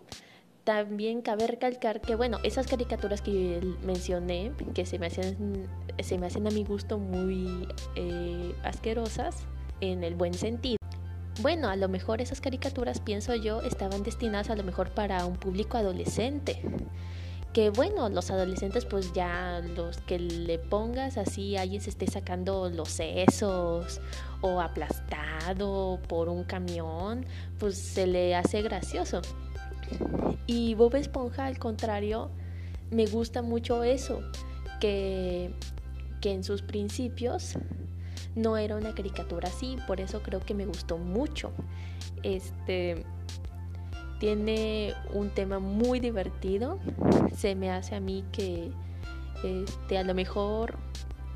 también 0.65 1.23
cabe 1.23 1.47
recalcar 1.47 2.01
que, 2.01 2.15
bueno, 2.15 2.39
esas 2.45 2.67
caricaturas 2.67 3.21
que 3.23 3.61
mencioné, 3.85 4.53
que 4.75 4.87
se 4.87 4.99
me 4.99 5.07
hacen, 5.07 5.69
se 6.01 6.19
me 6.19 6.27
hacen 6.27 6.47
a 6.47 6.51
mi 6.51 6.65
gusto 6.65 6.99
muy 6.99 7.69
eh, 7.97 8.55
asquerosas, 8.63 9.45
en 9.81 10.05
el 10.05 10.15
buen 10.15 10.35
sentido. 10.35 10.77
Bueno, 11.41 11.69
a 11.69 11.77
lo 11.77 11.89
mejor 11.89 12.21
esas 12.21 12.41
caricaturas, 12.41 13.01
pienso 13.01 13.35
yo, 13.35 13.63
estaban 13.63 14.03
destinadas 14.03 14.51
a 14.51 14.57
lo 14.57 14.63
mejor 14.63 14.91
para 14.91 15.27
un 15.27 15.37
público 15.37 15.77
adolescente. 15.77 16.61
Que 17.53 17.69
bueno, 17.71 18.09
los 18.09 18.31
adolescentes 18.31 18.87
pues 18.87 19.13
ya 19.13 19.61
los 19.77 19.99
que 19.99 20.19
le 20.19 20.59
pongas 20.59 21.19
así, 21.19 21.57
alguien 21.57 21.83
se 21.83 21.91
esté 21.91 22.07
sacando 22.07 22.71
los 22.71 22.89
sesos 22.89 24.01
o 24.41 24.61
aplastado 24.61 25.99
por 26.09 26.29
un 26.29 26.45
camión, 26.45 27.27
pues 27.59 27.77
se 27.77 28.07
le 28.07 28.35
hace 28.35 28.63
gracioso. 28.63 29.21
Y 30.47 30.75
Bob 30.75 30.95
Esponja, 30.97 31.47
al 31.47 31.59
contrario, 31.59 32.31
me 32.91 33.07
gusta 33.07 33.43
mucho 33.43 33.85
eso, 33.85 34.21
que, 34.81 35.55
que 36.21 36.33
en 36.33 36.45
sus 36.45 36.63
principios 36.63 37.57
no 38.35 38.57
era 38.57 38.77
una 38.77 38.95
caricatura 38.95 39.49
así, 39.49 39.77
por 39.87 40.01
eso 40.01 40.23
creo 40.23 40.41
que 40.41 40.55
me 40.55 40.67
gustó 40.67 40.99
mucho. 40.99 41.53
Este 42.23 43.05
tiene 44.19 44.95
un 45.13 45.31
tema 45.31 45.59
muy 45.59 45.99
divertido. 45.99 46.79
Se 47.35 47.57
me 47.57 47.71
hace 47.73 47.97
a 47.97 48.01
mí 48.01 48.25
que 48.31 48.71
este, 49.43 49.99
a 49.99 50.05
lo 50.05 50.15
mejor 50.15 50.79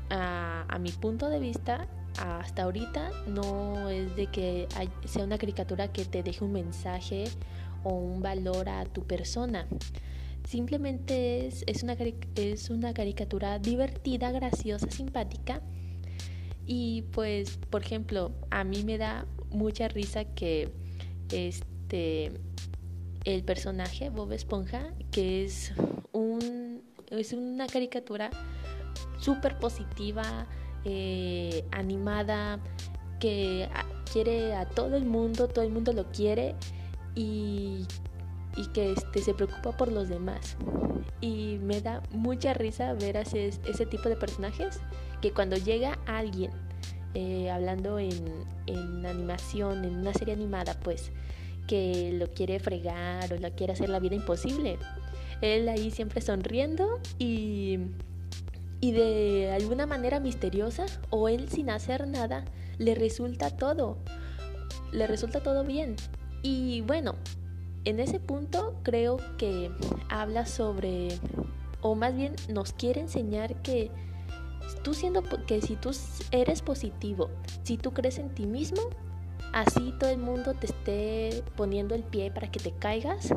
a, 0.09 0.63
a 0.69 0.79
mi 0.79 0.91
punto 0.91 1.27
de 1.27 1.39
vista 1.39 1.85
hasta 2.17 2.63
ahorita 2.63 3.11
no 3.27 3.89
es 3.89 4.15
de 4.15 4.27
que 4.27 4.67
sea 5.05 5.23
una 5.23 5.37
caricatura 5.37 5.89
que 5.89 6.05
te 6.05 6.23
deje 6.23 6.43
un 6.43 6.53
mensaje 6.53 7.25
un 7.87 8.21
valor 8.21 8.69
a 8.69 8.85
tu 8.85 9.05
persona. 9.05 9.67
Simplemente 10.47 11.47
es, 11.47 11.63
es, 11.67 11.83
una, 11.83 11.97
es 12.35 12.69
una 12.69 12.93
caricatura 12.93 13.59
divertida, 13.59 14.31
graciosa, 14.31 14.89
simpática. 14.89 15.61
Y 16.65 17.03
pues, 17.11 17.59
por 17.69 17.81
ejemplo, 17.81 18.31
a 18.49 18.63
mí 18.63 18.83
me 18.83 18.97
da 18.97 19.25
mucha 19.49 19.87
risa 19.87 20.25
que 20.25 20.69
este 21.31 22.31
el 23.23 23.43
personaje 23.43 24.09
Bob 24.09 24.31
Esponja, 24.31 24.93
que 25.11 25.43
es 25.43 25.73
un 26.13 26.81
es 27.09 27.33
una 27.33 27.67
caricatura 27.67 28.29
súper 29.19 29.57
positiva, 29.59 30.47
eh, 30.85 31.65
animada, 31.71 32.59
que 33.19 33.67
quiere 34.11 34.55
a 34.55 34.65
todo 34.65 34.95
el 34.95 35.05
mundo, 35.05 35.47
todo 35.47 35.65
el 35.65 35.71
mundo 35.71 35.91
lo 35.93 36.11
quiere 36.11 36.55
y, 37.17 37.87
que 38.73 38.93
este, 38.93 39.21
se 39.21 39.33
preocupa 39.33 39.75
por 39.75 39.91
los 39.91 40.07
demás. 40.07 40.55
Y 41.19 41.57
me 41.61 41.81
da 41.81 42.01
mucha 42.11 42.53
risa 42.53 42.93
ver 42.93 43.17
ese, 43.17 43.47
ese 43.47 43.85
tipo 43.85 44.09
de 44.09 44.15
personajes 44.15 44.79
que 45.21 45.31
cuando 45.31 45.57
llega 45.57 45.97
alguien 46.05 46.51
eh, 47.13 47.49
hablando 47.49 47.97
en, 47.97 48.45
animación, 49.05 49.85
en 49.85 49.95
una 49.97 50.13
serie 50.13 50.33
animada, 50.33 50.79
pues 50.79 51.11
que 51.65 52.11
lo 52.13 52.27
quiere 52.27 52.59
fregar 52.59 53.33
o 53.33 53.37
le 53.37 53.51
quiere 53.51 53.73
hacer 53.73 53.89
la 53.89 53.99
vida 53.99 54.15
imposible. 54.15 54.77
Él 55.41 55.67
ahí 55.69 55.91
siempre 55.91 56.21
sonriendo 56.21 56.99
y, 57.17 57.79
y 58.79 58.91
de 58.91 59.51
alguna 59.51 59.85
manera 59.85 60.19
misteriosa 60.19 60.85
o 61.09 61.29
él 61.29 61.49
sin 61.49 61.69
hacer 61.69 62.07
nada 62.07 62.45
le 62.77 62.95
resulta 62.95 63.49
todo. 63.49 63.97
Le 64.91 65.07
resulta 65.07 65.41
todo 65.41 65.63
bien. 65.63 65.95
Y 66.49 66.79
bueno, 66.79 67.15
en 67.83 67.99
ese 67.99 68.21
punto 68.21 68.79
creo 68.81 69.17
que 69.37 69.69
habla 70.07 70.45
sobre, 70.45 71.09
o 71.81 71.93
más 71.93 72.15
bien 72.15 72.37
nos 72.47 72.71
quiere 72.71 73.01
enseñar 73.01 73.61
que 73.63 73.91
tú 74.81 74.93
siendo, 74.93 75.23
que 75.45 75.59
si 75.59 75.75
tú 75.75 75.91
eres 76.31 76.61
positivo, 76.61 77.29
si 77.63 77.75
tú 77.75 77.91
crees 77.91 78.17
en 78.17 78.29
ti 78.29 78.45
mismo, 78.45 78.81
así 79.51 79.93
todo 79.99 80.09
el 80.09 80.19
mundo 80.19 80.53
te 80.53 80.67
esté 80.67 81.43
poniendo 81.57 81.95
el 81.95 82.03
pie 82.03 82.31
para 82.31 82.49
que 82.49 82.61
te 82.61 82.71
caigas, 82.71 83.33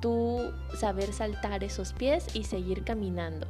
tú 0.00 0.40
saber 0.76 1.12
saltar 1.12 1.62
esos 1.62 1.92
pies 1.92 2.26
y 2.34 2.42
seguir 2.42 2.82
caminando. 2.82 3.46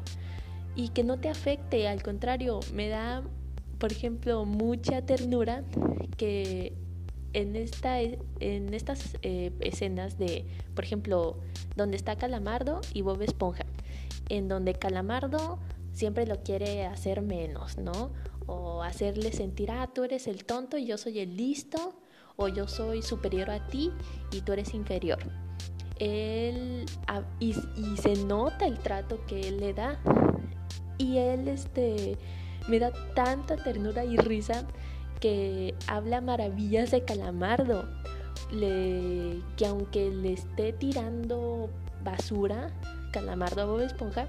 Y 0.76 0.90
que 0.90 1.04
no 1.04 1.18
te 1.18 1.30
afecte, 1.30 1.88
al 1.88 2.02
contrario, 2.02 2.60
me 2.74 2.90
da, 2.90 3.22
por 3.78 3.92
ejemplo, 3.92 4.44
mucha 4.44 5.00
ternura 5.00 5.64
que 6.18 6.83
en, 7.34 7.56
esta, 7.56 8.00
en 8.00 8.72
estas 8.72 9.16
eh, 9.22 9.52
escenas 9.60 10.18
de, 10.18 10.46
por 10.74 10.84
ejemplo, 10.84 11.38
donde 11.76 11.96
está 11.96 12.16
Calamardo 12.16 12.80
y 12.94 13.02
Bob 13.02 13.20
Esponja, 13.22 13.66
en 14.28 14.48
donde 14.48 14.74
Calamardo 14.74 15.58
siempre 15.92 16.26
lo 16.26 16.42
quiere 16.42 16.86
hacer 16.86 17.20
menos, 17.20 17.76
¿no? 17.76 18.12
O 18.46 18.82
hacerle 18.82 19.32
sentir, 19.32 19.70
ah, 19.70 19.90
tú 19.94 20.04
eres 20.04 20.26
el 20.26 20.44
tonto 20.44 20.78
y 20.78 20.86
yo 20.86 20.96
soy 20.96 21.18
el 21.18 21.36
listo, 21.36 21.94
o 22.36 22.48
yo 22.48 22.66
soy 22.66 23.02
superior 23.02 23.50
a 23.50 23.66
ti 23.68 23.92
y 24.32 24.40
tú 24.40 24.52
eres 24.52 24.74
inferior. 24.74 25.18
Él, 25.98 26.86
y, 27.38 27.54
y 27.76 27.96
se 27.96 28.16
nota 28.24 28.66
el 28.66 28.78
trato 28.78 29.24
que 29.26 29.40
él 29.48 29.60
le 29.60 29.72
da. 29.72 30.00
Y 30.98 31.18
él, 31.18 31.46
este, 31.48 32.18
me 32.68 32.78
da 32.78 32.92
tanta 33.14 33.56
ternura 33.56 34.04
y 34.04 34.16
risa 34.16 34.66
que 35.20 35.74
habla 35.86 36.20
maravillas 36.20 36.90
de 36.90 37.04
Calamardo, 37.04 37.88
que 38.50 39.66
aunque 39.66 40.10
le 40.10 40.32
esté 40.34 40.72
tirando 40.72 41.70
basura, 42.02 42.70
Calamardo 43.12 43.62
a 43.62 43.64
Bob 43.64 43.80
Esponja, 43.80 44.28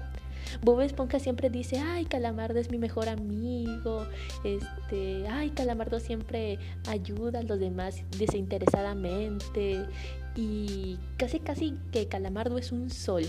Esponja 0.82 1.18
siempre 1.18 1.50
dice, 1.50 1.78
ay, 1.78 2.06
Calamardo 2.06 2.58
es 2.58 2.70
mi 2.70 2.78
mejor 2.78 3.08
amigo, 3.08 4.06
este, 4.44 5.26
ay, 5.28 5.50
Calamardo 5.50 6.00
siempre 6.00 6.58
ayuda 6.88 7.40
a 7.40 7.42
los 7.42 7.58
demás 7.58 8.02
desinteresadamente 8.18 9.86
y 10.34 10.98
casi 11.16 11.40
casi 11.40 11.74
que 11.92 12.06
Calamardo 12.06 12.58
es 12.58 12.72
un 12.72 12.90
sol. 12.90 13.24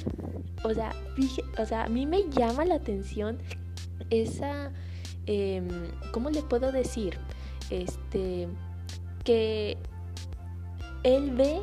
O 0.64 0.74
sea, 0.74 0.94
o 1.58 1.66
sea, 1.66 1.86
a 1.86 1.90
mí 1.90 2.06
me 2.06 2.30
llama 2.30 2.66
la 2.66 2.76
atención 2.76 3.38
esa, 4.10 4.72
em, 5.26 5.68
¿cómo 6.12 6.30
le 6.30 6.42
puedo 6.42 6.72
decir? 6.72 7.18
Este, 7.70 8.48
que 9.24 9.78
él 11.04 11.32
ve 11.32 11.62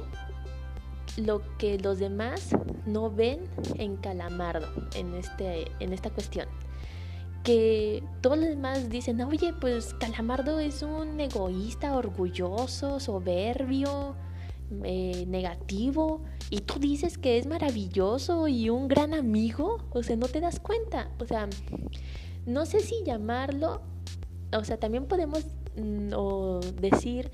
lo 1.16 1.42
que 1.58 1.78
los 1.78 1.98
demás 1.98 2.50
no 2.86 3.10
ven 3.10 3.40
en 3.76 3.96
Calamardo 3.96 4.66
en, 4.96 5.14
este, 5.14 5.70
en 5.80 5.92
esta 5.92 6.10
cuestión. 6.10 6.48
Que 7.42 8.02
todos 8.20 8.38
los 8.38 8.48
demás 8.48 8.88
dicen, 8.88 9.20
oye, 9.20 9.52
pues 9.60 9.94
Calamardo 9.94 10.60
es 10.60 10.82
un 10.82 11.20
egoísta, 11.20 11.94
orgulloso, 11.94 13.00
soberbio, 13.00 14.16
eh, 14.82 15.24
negativo, 15.28 16.22
y 16.50 16.60
tú 16.60 16.78
dices 16.78 17.18
que 17.18 17.38
es 17.38 17.46
maravilloso 17.46 18.48
y 18.48 18.70
un 18.70 18.88
gran 18.88 19.12
amigo, 19.12 19.78
o 19.90 20.02
sea, 20.02 20.16
no 20.16 20.28
te 20.28 20.40
das 20.40 20.58
cuenta. 20.58 21.10
O 21.18 21.26
sea, 21.26 21.48
no 22.46 22.64
sé 22.64 22.80
si 22.80 23.02
llamarlo, 23.04 23.82
o 24.52 24.64
sea, 24.64 24.78
también 24.78 25.06
podemos 25.06 25.44
mm, 25.76 26.10
decir 26.80 27.30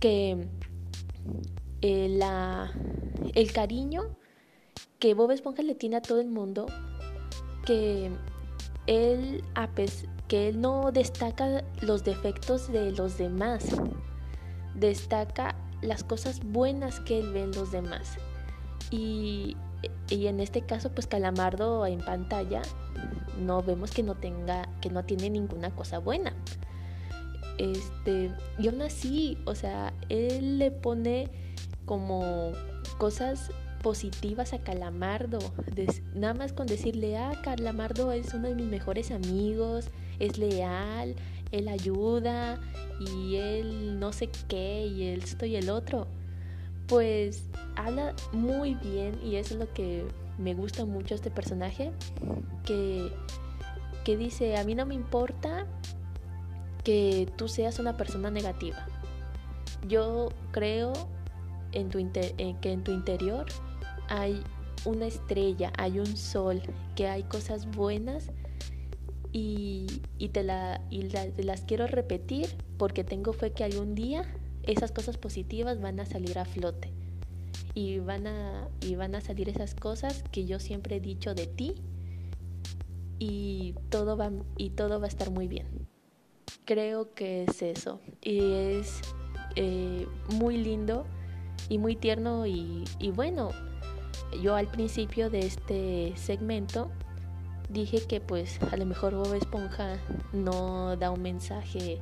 que 0.00 0.48
eh, 1.82 2.08
la, 2.08 2.72
el 3.34 3.52
cariño 3.52 4.16
que 4.98 5.14
Bob 5.14 5.30
Esponja 5.30 5.62
le 5.62 5.74
tiene 5.74 5.96
a 5.96 6.02
todo 6.02 6.20
el 6.20 6.28
mundo, 6.28 6.66
que 7.64 8.10
él, 8.86 9.42
que 10.28 10.48
él 10.48 10.60
no 10.60 10.92
destaca 10.92 11.64
los 11.80 12.04
defectos 12.04 12.70
de 12.70 12.92
los 12.92 13.18
demás, 13.18 13.64
destaca 14.74 15.56
las 15.80 16.04
cosas 16.04 16.40
buenas 16.44 17.00
que 17.00 17.20
él 17.20 17.32
ve 17.32 17.42
en 17.44 17.52
los 17.52 17.72
demás. 17.72 18.18
Y, 18.90 19.56
y 20.08 20.26
en 20.26 20.40
este 20.40 20.62
caso, 20.62 20.90
pues 20.90 21.06
Calamardo 21.06 21.86
en 21.86 22.00
pantalla 22.00 22.62
no 23.38 23.62
vemos 23.62 23.90
que 23.92 24.02
no 24.02 24.14
tenga, 24.16 24.68
que 24.80 24.90
no 24.90 25.04
tiene 25.04 25.30
ninguna 25.30 25.70
cosa 25.70 25.98
buena. 25.98 26.34
Este, 27.60 28.32
y 28.58 28.68
aún 28.68 28.80
así, 28.80 29.36
o 29.44 29.54
sea, 29.54 29.92
él 30.08 30.58
le 30.58 30.70
pone 30.70 31.28
como 31.84 32.52
cosas 32.96 33.50
positivas 33.82 34.54
a 34.54 34.60
Calamardo. 34.60 35.40
nada 36.14 36.32
más 36.32 36.54
con 36.54 36.66
decirle, 36.66 37.18
ah, 37.18 37.32
Calamardo 37.44 38.12
es 38.12 38.32
uno 38.32 38.48
de 38.48 38.54
mis 38.54 38.64
mejores 38.64 39.10
amigos, 39.10 39.90
es 40.18 40.38
leal, 40.38 41.16
él 41.52 41.68
ayuda 41.68 42.58
y 42.98 43.36
él 43.36 44.00
no 44.00 44.14
sé 44.14 44.30
qué 44.48 44.86
y 44.86 45.08
él 45.08 45.22
esto 45.22 45.44
y 45.44 45.56
el 45.56 45.68
otro. 45.68 46.06
Pues 46.86 47.44
habla 47.76 48.14
muy 48.32 48.74
bien 48.76 49.20
y 49.22 49.36
eso 49.36 49.52
es 49.52 49.60
lo 49.60 49.70
que 49.74 50.06
me 50.38 50.54
gusta 50.54 50.86
mucho 50.86 51.14
este 51.14 51.30
personaje, 51.30 51.92
que, 52.64 53.12
que 54.02 54.16
dice, 54.16 54.56
a 54.56 54.64
mí 54.64 54.74
no 54.74 54.86
me 54.86 54.94
importa 54.94 55.66
que 56.84 57.28
tú 57.36 57.48
seas 57.48 57.78
una 57.78 57.96
persona 57.96 58.30
negativa. 58.30 58.86
Yo 59.88 60.30
creo 60.50 60.92
en 61.72 61.88
tu 61.88 61.98
que 62.60 62.72
en 62.72 62.84
tu 62.84 62.92
interior 62.92 63.46
hay 64.08 64.42
una 64.84 65.06
estrella, 65.06 65.72
hay 65.76 65.98
un 65.98 66.16
sol, 66.16 66.62
que 66.96 67.06
hay 67.06 67.22
cosas 67.22 67.70
buenas 67.70 68.30
y, 69.32 69.86
te, 70.32 70.42
la, 70.42 70.80
y 70.90 71.02
las 71.02 71.60
quiero 71.62 71.86
repetir 71.86 72.48
porque 72.78 73.04
tengo 73.04 73.32
fe 73.32 73.52
que 73.52 73.64
algún 73.64 73.94
día 73.94 74.24
esas 74.64 74.92
cosas 74.92 75.16
positivas 75.16 75.80
van 75.80 76.00
a 76.00 76.06
salir 76.06 76.38
a 76.38 76.44
flote 76.44 76.92
y 77.74 77.98
van 77.98 78.26
a, 78.26 78.68
y 78.80 78.96
van 78.96 79.14
a 79.14 79.20
salir 79.20 79.48
esas 79.48 79.74
cosas 79.74 80.24
que 80.32 80.44
yo 80.44 80.58
siempre 80.58 80.96
he 80.96 81.00
dicho 81.00 81.34
de 81.34 81.46
ti 81.46 81.74
y 83.18 83.74
todo 83.90 84.16
va, 84.16 84.32
y 84.56 84.70
todo 84.70 84.98
va 84.98 85.06
a 85.06 85.08
estar 85.08 85.30
muy 85.30 85.46
bien. 85.46 85.66
Creo 86.70 87.12
que 87.14 87.42
es 87.42 87.62
eso 87.62 87.98
y 88.22 88.52
es 88.52 89.00
eh, 89.56 90.06
muy 90.34 90.56
lindo 90.56 91.04
y 91.68 91.78
muy 91.78 91.96
tierno 91.96 92.46
y, 92.46 92.84
bueno, 93.12 93.50
yo 94.40 94.54
al 94.54 94.68
principio 94.68 95.30
de 95.30 95.40
este 95.40 96.12
segmento 96.14 96.92
dije 97.70 98.06
que 98.06 98.20
pues 98.20 98.60
a 98.70 98.76
lo 98.76 98.86
mejor 98.86 99.16
Bob 99.16 99.34
Esponja 99.34 99.98
no 100.32 100.94
da 100.94 101.10
un 101.10 101.22
mensaje 101.22 101.98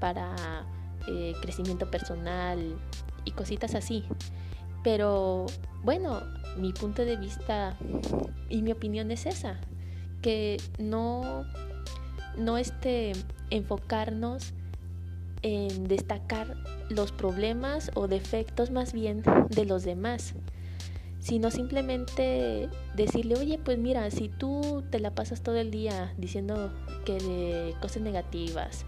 para 0.00 0.64
eh, 1.06 1.34
crecimiento 1.42 1.90
personal 1.90 2.78
y 3.26 3.32
cositas 3.32 3.74
así. 3.74 4.04
Pero 4.82 5.44
bueno, 5.82 6.22
mi 6.56 6.72
punto 6.72 7.04
de 7.04 7.16
vista 7.16 7.76
y 8.48 8.62
mi 8.62 8.72
opinión 8.72 9.10
es 9.10 9.26
esa, 9.26 9.60
que 10.22 10.56
no, 10.78 11.44
no 12.40 12.58
este, 12.58 13.12
enfocarnos 13.50 14.52
en 15.42 15.88
destacar 15.88 16.56
los 16.88 17.12
problemas 17.12 17.90
o 17.94 18.08
defectos 18.08 18.70
más 18.70 18.92
bien 18.92 19.22
de 19.48 19.64
los 19.64 19.84
demás, 19.84 20.34
sino 21.18 21.50
simplemente 21.50 22.68
decirle, 22.94 23.36
oye, 23.36 23.58
pues 23.58 23.78
mira, 23.78 24.10
si 24.10 24.28
tú 24.28 24.82
te 24.90 25.00
la 25.00 25.14
pasas 25.14 25.42
todo 25.42 25.56
el 25.56 25.70
día 25.70 26.14
diciendo 26.16 26.72
que 27.04 27.74
cosas 27.80 28.02
negativas, 28.02 28.84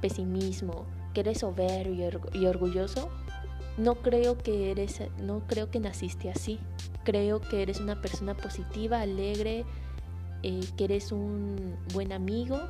pesimismo, 0.00 0.86
que 1.14 1.20
eres 1.20 1.38
soberbio 1.38 2.10
y 2.34 2.46
orgulloso, 2.46 3.08
no 3.78 3.96
creo 3.96 4.38
que 4.38 4.70
eres, 4.70 5.00
no 5.22 5.46
creo 5.46 5.70
que 5.70 5.80
naciste 5.80 6.30
así. 6.30 6.58
Creo 7.04 7.40
que 7.40 7.62
eres 7.62 7.78
una 7.78 8.00
persona 8.00 8.34
positiva, 8.34 9.00
alegre, 9.00 9.64
eh, 10.42 10.60
que 10.76 10.84
eres 10.84 11.12
un 11.12 11.76
buen 11.92 12.12
amigo 12.12 12.60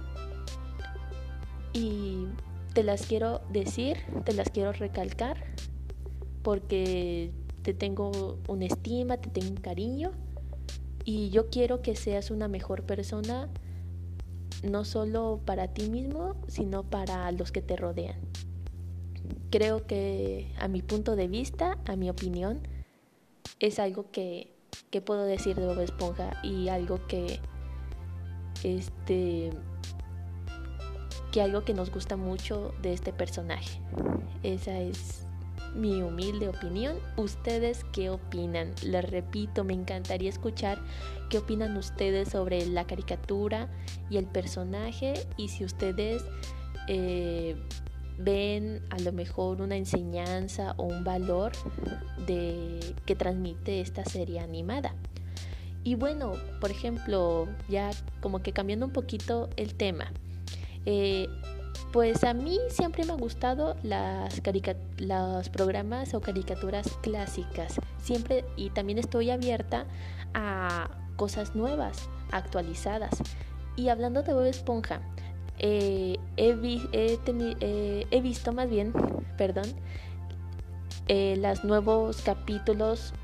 y 1.72 2.26
te 2.72 2.82
las 2.82 3.06
quiero 3.06 3.40
decir, 3.50 3.98
te 4.24 4.32
las 4.32 4.50
quiero 4.50 4.72
recalcar, 4.72 5.42
porque 6.42 7.32
te 7.62 7.74
tengo 7.74 8.38
una 8.48 8.66
estima, 8.66 9.16
te 9.16 9.30
tengo 9.30 9.48
un 9.48 9.56
cariño 9.56 10.12
y 11.04 11.30
yo 11.30 11.50
quiero 11.50 11.82
que 11.82 11.96
seas 11.96 12.30
una 12.30 12.48
mejor 12.48 12.82
persona, 12.82 13.48
no 14.62 14.84
solo 14.84 15.40
para 15.44 15.68
ti 15.68 15.88
mismo, 15.88 16.36
sino 16.48 16.82
para 16.82 17.30
los 17.32 17.52
que 17.52 17.62
te 17.62 17.76
rodean. 17.76 18.16
Creo 19.50 19.86
que 19.86 20.52
a 20.58 20.68
mi 20.68 20.82
punto 20.82 21.16
de 21.16 21.28
vista, 21.28 21.78
a 21.86 21.96
mi 21.96 22.10
opinión, 22.10 22.60
es 23.58 23.78
algo 23.78 24.10
que, 24.10 24.52
que 24.90 25.00
puedo 25.00 25.24
decir 25.24 25.56
de 25.56 25.66
Bob 25.66 25.80
Esponja 25.80 26.40
y 26.42 26.68
algo 26.68 27.06
que 27.06 27.40
este 28.74 29.50
que 31.32 31.42
algo 31.42 31.64
que 31.64 31.74
nos 31.74 31.90
gusta 31.90 32.16
mucho 32.16 32.74
de 32.82 32.92
este 32.92 33.12
personaje. 33.12 33.80
Esa 34.42 34.78
es 34.78 35.26
mi 35.74 36.02
humilde 36.02 36.48
opinión. 36.48 36.96
¿Ustedes 37.16 37.84
qué 37.92 38.10
opinan? 38.10 38.72
Les 38.82 39.08
repito, 39.08 39.62
me 39.62 39.74
encantaría 39.74 40.30
escuchar 40.30 40.78
qué 41.28 41.38
opinan 41.38 41.76
ustedes 41.76 42.30
sobre 42.30 42.66
la 42.66 42.86
caricatura 42.86 43.68
y 44.10 44.16
el 44.16 44.26
personaje 44.26 45.14
y 45.36 45.48
si 45.48 45.64
ustedes 45.64 46.24
eh, 46.88 47.56
ven 48.18 48.82
a 48.90 48.98
lo 49.00 49.12
mejor 49.12 49.60
una 49.60 49.76
enseñanza 49.76 50.74
o 50.78 50.84
un 50.84 51.04
valor 51.04 51.52
que 52.26 53.16
transmite 53.16 53.80
esta 53.80 54.04
serie 54.04 54.40
animada. 54.40 54.94
Y 55.86 55.94
bueno, 55.94 56.32
por 56.60 56.72
ejemplo, 56.72 57.46
ya 57.68 57.92
como 58.20 58.42
que 58.42 58.52
cambiando 58.52 58.86
un 58.86 58.92
poquito 58.92 59.48
el 59.56 59.76
tema, 59.76 60.10
eh, 60.84 61.28
pues 61.92 62.24
a 62.24 62.34
mí 62.34 62.58
siempre 62.70 63.04
me 63.04 63.12
han 63.12 63.20
gustado 63.20 63.76
las 63.84 64.42
los 64.98 65.48
programas 65.48 66.12
o 66.14 66.20
caricaturas 66.20 66.88
clásicas. 67.02 67.76
Siempre 68.02 68.44
y 68.56 68.70
también 68.70 68.98
estoy 68.98 69.30
abierta 69.30 69.86
a 70.34 70.90
cosas 71.14 71.54
nuevas, 71.54 72.08
actualizadas. 72.32 73.22
Y 73.76 73.88
hablando 73.88 74.24
de 74.24 74.32
Bob 74.32 74.46
Esponja, 74.46 75.02
eh, 75.60 76.18
eh, 76.36 78.06
he, 78.10 78.20
visto 78.20 78.52
más 78.52 78.68
bien, 78.68 78.92
perdón, 79.38 79.66
los 81.08 81.62
nuevos 81.62 82.22
capítulos 82.22 83.14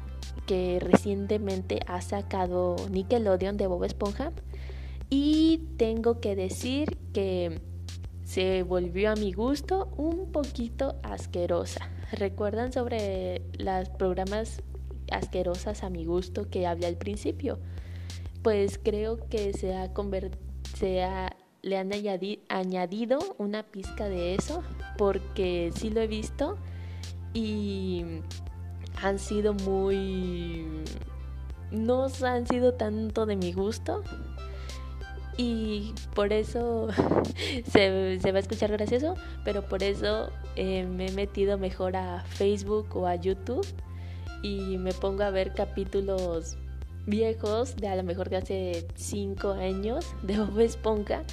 que 0.46 0.78
recientemente 0.80 1.80
ha 1.86 2.00
sacado 2.00 2.76
Nickelodeon 2.90 3.56
de 3.56 3.66
Bob 3.66 3.84
Esponja. 3.84 4.32
Y 5.10 5.68
tengo 5.76 6.20
que 6.20 6.36
decir 6.36 6.96
que 7.12 7.60
se 8.24 8.62
volvió 8.62 9.10
a 9.10 9.14
mi 9.14 9.32
gusto 9.32 9.92
un 9.96 10.32
poquito 10.32 10.96
asquerosa. 11.02 11.90
¿Recuerdan 12.12 12.72
sobre 12.72 13.42
los 13.58 13.88
programas 13.90 14.62
asquerosas 15.10 15.82
a 15.82 15.90
mi 15.90 16.06
gusto 16.06 16.48
que 16.48 16.66
hablé 16.66 16.86
al 16.86 16.96
principio? 16.96 17.58
pues 18.42 18.78
creo 18.82 19.28
que 19.28 19.52
se 19.52 19.74
ha, 19.74 19.90
se 20.76 21.02
ha 21.02 21.36
le 21.62 21.78
han 21.78 21.92
añadido 22.48 23.20
una 23.38 23.62
pizca 23.62 24.08
de 24.08 24.34
eso 24.34 24.64
porque 24.98 25.70
sí 25.76 25.90
lo 25.90 26.00
he 26.00 26.08
visto 26.08 26.58
y 27.32 28.04
han 29.00 29.18
sido 29.18 29.54
muy 29.54 30.66
no 31.72 32.06
han 32.22 32.46
sido 32.46 32.74
tanto 32.74 33.26
de 33.26 33.36
mi 33.36 33.52
gusto. 33.52 34.02
Y 35.36 35.94
por 36.14 36.32
eso 36.32 36.88
se, 37.72 38.18
va 38.30 38.36
a 38.36 38.40
escuchar 38.40 38.70
gracioso, 38.70 39.14
pero 39.44 39.62
por 39.62 39.82
eso 39.82 40.30
eh, 40.56 40.84
me 40.84 41.06
he 41.08 41.12
metido 41.12 41.56
mejor 41.56 41.96
a 41.96 42.22
Facebook 42.24 42.94
o 42.94 43.06
a 43.06 43.16
YouTube 43.16 43.66
y 44.42 44.76
me 44.76 44.92
pongo 44.92 45.22
a 45.22 45.30
ver 45.30 45.54
capítulos 45.54 46.58
viejos 47.06 47.76
de 47.76 47.88
a 47.88 47.96
lo 47.96 48.02
mejor 48.02 48.28
de 48.28 48.36
hace 48.36 48.86
5 48.94 49.52
años 49.52 50.06
de 50.22 50.38
Bob 50.38 50.60
Esponja 50.60 51.24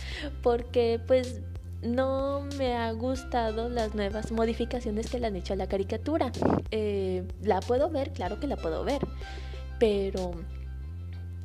porque 0.41 1.00
pues 1.06 1.41
no 1.82 2.42
me 2.58 2.76
ha 2.76 2.92
gustado 2.92 3.70
las 3.70 3.96
nuevas 3.96 4.32
modificaciones 4.32 5.10
que 5.10 5.20
le 5.20 5.28
han 5.28 5.36
hecho 5.36 5.54
a 5.54 5.56
la 5.56 5.68
caricatura. 5.68 6.32
Eh, 6.72 7.28
la 7.42 7.62
puedo 7.62 7.89
ver, 7.89 8.12
claro 8.12 8.39
que 8.39 8.48
la 8.48 8.58
puedo 8.58 8.84
ver, 8.84 9.02
pero 9.80 10.32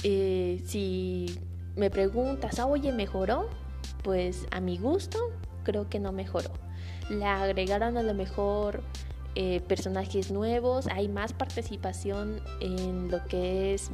eh, 0.03 0.62
si 0.66 1.38
me 1.77 1.90
preguntas, 1.90 2.59
ah, 2.59 2.66
oye, 2.66 2.92
¿mejoró? 2.92 3.49
Pues 4.03 4.47
a 4.51 4.61
mi 4.61 4.79
gusto 4.79 5.18
creo 5.62 5.88
que 5.88 5.99
no 5.99 6.12
mejoró. 6.12 6.51
Le 7.11 7.25
agregaron 7.25 7.97
a 7.97 8.03
lo 8.03 8.14
mejor 8.14 8.83
eh, 9.35 9.61
personajes 9.61 10.31
nuevos, 10.31 10.87
hay 10.88 11.09
más 11.09 11.33
participación 11.33 12.40
en 12.61 13.11
lo 13.11 13.25
que 13.25 13.75
es 13.75 13.90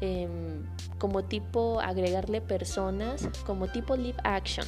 em, 0.00 0.64
como 0.98 1.24
tipo 1.24 1.80
agregarle 1.80 2.40
personas, 2.40 3.28
como 3.46 3.68
tipo 3.68 3.96
live 3.96 4.18
action. 4.24 4.66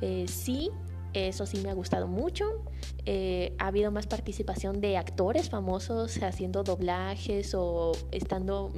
Eh, 0.00 0.26
sí, 0.28 0.70
eso 1.12 1.46
sí 1.46 1.58
me 1.58 1.70
ha 1.70 1.74
gustado 1.74 2.06
mucho. 2.06 2.44
Eh, 3.06 3.54
ha 3.58 3.68
habido 3.68 3.90
más 3.90 4.06
participación 4.06 4.80
de 4.80 4.96
actores 4.96 5.50
famosos 5.50 6.22
haciendo 6.22 6.62
doblajes 6.62 7.54
o 7.54 7.92
estando 8.12 8.72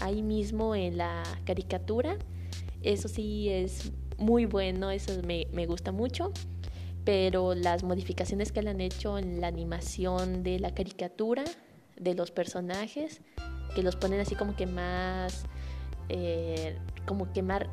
ahí 0.00 0.22
mismo 0.22 0.74
en 0.74 0.96
la 0.96 1.22
caricatura. 1.44 2.16
Eso 2.82 3.08
sí 3.08 3.48
es 3.48 3.92
muy 4.18 4.46
bueno, 4.46 4.90
eso 4.90 5.12
me, 5.26 5.46
me 5.52 5.66
gusta 5.66 5.92
mucho. 5.92 6.32
Pero 7.04 7.54
las 7.54 7.82
modificaciones 7.82 8.50
que 8.50 8.62
le 8.62 8.70
han 8.70 8.80
hecho 8.80 9.18
en 9.18 9.40
la 9.40 9.48
animación 9.48 10.42
de 10.42 10.58
la 10.58 10.74
caricatura, 10.74 11.44
de 11.96 12.14
los 12.14 12.30
personajes, 12.30 13.20
que 13.74 13.82
los 13.82 13.96
ponen 13.96 14.20
así 14.20 14.34
como 14.34 14.56
que 14.56 14.66
más, 14.66 15.44
eh, 16.08 16.78
como 17.06 17.32
que 17.32 17.42
más, 17.42 17.64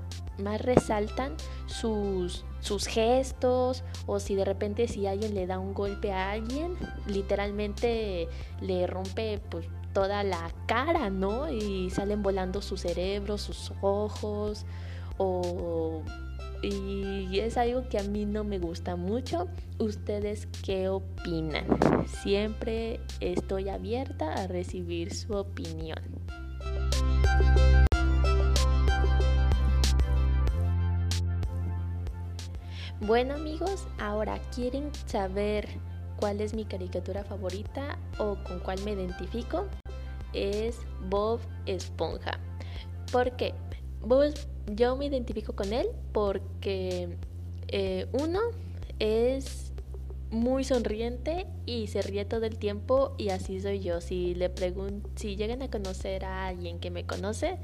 más 0.42 0.62
resaltan 0.62 1.34
sus, 1.66 2.46
sus 2.60 2.86
gestos 2.86 3.84
o 4.06 4.20
si 4.20 4.36
de 4.36 4.46
repente 4.46 4.88
si 4.88 5.08
alguien 5.08 5.34
le 5.34 5.48
da 5.48 5.60
un 5.60 5.74
golpe 5.74 6.12
a 6.12 6.32
alguien, 6.32 6.76
literalmente 7.08 8.28
le 8.62 8.88
rompe 8.88 9.40
pues 9.50 9.68
toda 9.94 10.24
la 10.24 10.52
cara, 10.68 11.10
¿no? 11.10 11.52
Y 11.52 11.90
salen 11.90 12.24
volando 12.24 12.62
su 12.62 12.78
cerebro, 12.78 13.38
sus 13.38 13.74
ojos 13.82 14.66
o 15.18 16.02
y 16.62 17.40
es 17.40 17.58
algo 17.58 17.88
que 17.90 17.98
a 17.98 18.04
mí 18.04 18.26
no 18.26 18.44
me 18.44 18.60
gusta 18.60 18.96
mucho. 18.96 19.48
¿Ustedes 19.80 20.48
qué 20.64 20.90
opinan? 20.90 21.66
Siempre 22.22 23.00
estoy 23.20 23.70
abierta 23.70 24.34
a 24.36 24.48
recibir 24.48 25.14
su 25.14 25.34
opinión. 25.34 26.00
Bueno 33.02 33.34
amigos, 33.34 33.88
ahora 33.98 34.40
quieren 34.54 34.92
saber 35.08 35.68
cuál 36.20 36.40
es 36.40 36.54
mi 36.54 36.66
caricatura 36.66 37.24
favorita 37.24 37.98
o 38.20 38.38
con 38.44 38.60
cuál 38.60 38.80
me 38.84 38.92
identifico. 38.92 39.66
Es 40.34 40.78
Bob 41.10 41.40
Esponja. 41.66 42.40
¿Por 43.12 43.36
qué? 43.38 43.56
Bob, 44.02 44.36
yo 44.68 44.96
me 44.98 45.08
identifico 45.08 45.56
con 45.56 45.74
él 45.74 45.88
porque 46.12 47.18
eh, 47.70 48.06
uno 48.12 48.40
es 49.00 49.74
muy 50.30 50.64
sonriente 50.64 51.48
y 51.66 51.88
se 51.88 52.04
ríe 52.04 52.24
todo 52.26 52.46
el 52.46 52.60
tiempo 52.60 53.16
y 53.18 53.30
así 53.30 53.60
soy 53.62 53.80
yo. 53.80 54.00
Si 54.00 54.36
le 54.36 54.52
pregunto, 54.52 55.10
si 55.16 55.36
llegan 55.38 55.64
a 55.64 55.72
conocer 55.72 56.24
a 56.24 56.46
alguien 56.46 56.80
que 56.80 56.92
me 56.92 57.08
conoce, 57.08 57.58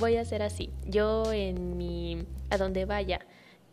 voy 0.00 0.16
a 0.16 0.24
ser 0.24 0.42
así. 0.42 0.70
Yo 0.84 1.32
en 1.32 1.76
mi 1.76 2.26
a 2.50 2.58
donde 2.58 2.86
vaya 2.86 3.20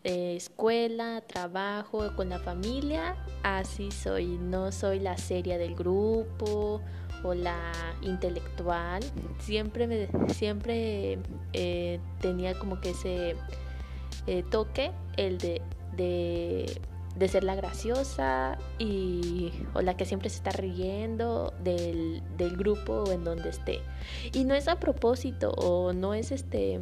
escuela, 0.06 1.20
trabajo, 1.26 2.14
con 2.14 2.28
la 2.28 2.38
familia, 2.38 3.16
así 3.42 3.90
soy. 3.90 4.38
No 4.38 4.70
soy 4.70 5.00
la 5.00 5.16
seria 5.16 5.58
del 5.58 5.74
grupo 5.74 6.80
o 7.24 7.34
la 7.34 7.72
intelectual. 8.02 9.02
Siempre, 9.38 9.86
me, 9.86 10.08
siempre 10.32 11.18
eh, 11.52 12.00
tenía 12.20 12.58
como 12.58 12.80
que 12.80 12.90
ese 12.90 13.36
eh, 14.26 14.44
toque, 14.50 14.92
el 15.16 15.38
de, 15.38 15.60
de, 15.96 16.80
de, 17.16 17.28
ser 17.28 17.42
la 17.42 17.56
graciosa 17.56 18.58
y, 18.78 19.52
o 19.74 19.82
la 19.82 19.96
que 19.96 20.04
siempre 20.04 20.30
se 20.30 20.36
está 20.36 20.50
riendo 20.50 21.52
del, 21.64 22.22
del 22.36 22.56
grupo 22.56 23.10
en 23.10 23.24
donde 23.24 23.48
esté. 23.48 23.80
Y 24.32 24.44
no 24.44 24.54
es 24.54 24.68
a 24.68 24.78
propósito 24.78 25.50
o 25.50 25.92
no 25.92 26.14
es 26.14 26.30
este 26.30 26.80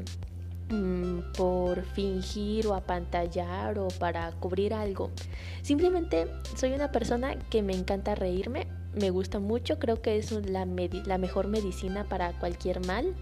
por 1.36 1.84
fingir 1.84 2.66
o 2.66 2.74
apantallar 2.74 3.78
o 3.78 3.88
para 3.88 4.30
cubrir 4.32 4.74
algo. 4.74 5.10
Simplemente 5.62 6.26
soy 6.56 6.72
una 6.72 6.90
persona 6.90 7.36
que 7.50 7.62
me 7.62 7.74
encanta 7.74 8.14
reírme, 8.14 8.66
me 8.94 9.10
gusta 9.10 9.40
mucho, 9.40 9.78
creo 9.78 10.00
que 10.00 10.16
es 10.16 10.32
la, 10.32 10.66
la 11.06 11.18
mejor 11.18 11.48
medicina 11.48 12.04
para 12.04 12.32
cualquier 12.38 12.84
mal. 12.86 13.14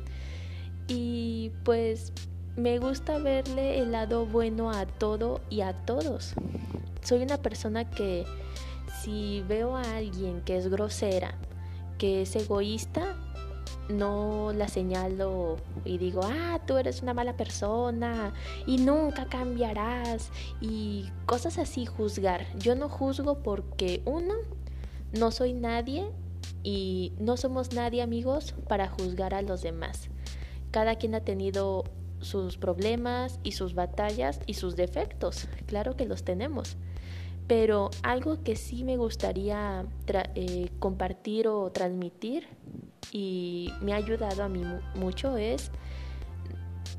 Y 0.88 1.52
pues 1.64 2.12
me 2.56 2.78
gusta 2.78 3.18
verle 3.18 3.80
el 3.80 3.92
lado 3.92 4.26
bueno 4.26 4.70
a 4.70 4.86
todo 4.86 5.40
y 5.48 5.62
a 5.62 5.72
todos. 5.72 6.34
Soy 7.02 7.22
una 7.22 7.38
persona 7.38 7.88
que 7.88 8.24
si 9.02 9.42
veo 9.48 9.76
a 9.76 9.96
alguien 9.96 10.42
que 10.42 10.56
es 10.56 10.68
grosera, 10.68 11.34
que 11.98 12.22
es 12.22 12.36
egoísta, 12.36 13.16
no 13.88 14.52
la 14.52 14.68
señalo 14.68 15.56
y 15.84 15.98
digo, 15.98 16.20
ah, 16.24 16.60
tú 16.66 16.76
eres 16.76 17.02
una 17.02 17.14
mala 17.14 17.36
persona 17.36 18.32
y 18.66 18.78
nunca 18.78 19.26
cambiarás 19.26 20.30
y 20.60 21.10
cosas 21.26 21.58
así 21.58 21.86
juzgar. 21.86 22.46
Yo 22.58 22.74
no 22.74 22.88
juzgo 22.88 23.42
porque 23.42 24.02
uno, 24.04 24.34
no 25.12 25.30
soy 25.30 25.52
nadie 25.52 26.10
y 26.62 27.12
no 27.18 27.36
somos 27.36 27.72
nadie 27.72 28.02
amigos 28.02 28.54
para 28.68 28.88
juzgar 28.88 29.34
a 29.34 29.42
los 29.42 29.62
demás. 29.62 30.08
Cada 30.70 30.96
quien 30.96 31.14
ha 31.14 31.20
tenido 31.20 31.84
sus 32.20 32.56
problemas 32.56 33.40
y 33.42 33.52
sus 33.52 33.74
batallas 33.74 34.40
y 34.46 34.54
sus 34.54 34.76
defectos, 34.76 35.48
claro 35.66 35.96
que 35.96 36.06
los 36.06 36.22
tenemos. 36.22 36.76
Pero 37.48 37.90
algo 38.02 38.42
que 38.44 38.56
sí 38.56 38.84
me 38.84 38.96
gustaría 38.96 39.84
eh, 40.34 40.70
compartir 40.78 41.48
o 41.48 41.70
transmitir 41.72 42.46
y 43.10 43.72
me 43.80 43.92
ha 43.92 43.96
ayudado 43.96 44.44
a 44.44 44.48
mí 44.48 44.62
mucho 44.94 45.36
es 45.36 45.70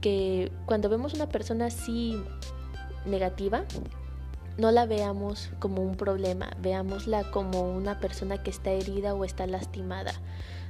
que 0.02 0.52
cuando 0.66 0.90
vemos 0.90 1.14
una 1.14 1.30
persona 1.30 1.68
así 1.68 2.22
negativa, 3.06 3.64
no 4.58 4.72
la 4.72 4.86
veamos 4.86 5.50
como 5.60 5.82
un 5.82 5.96
problema, 5.96 6.52
veámosla 6.60 7.32
como 7.32 7.62
una 7.62 8.00
persona 8.00 8.44
que 8.44 8.52
está 8.52 8.72
herida 8.72 9.14
o 9.14 9.26
está 9.26 9.48
lastimada. 9.48 10.14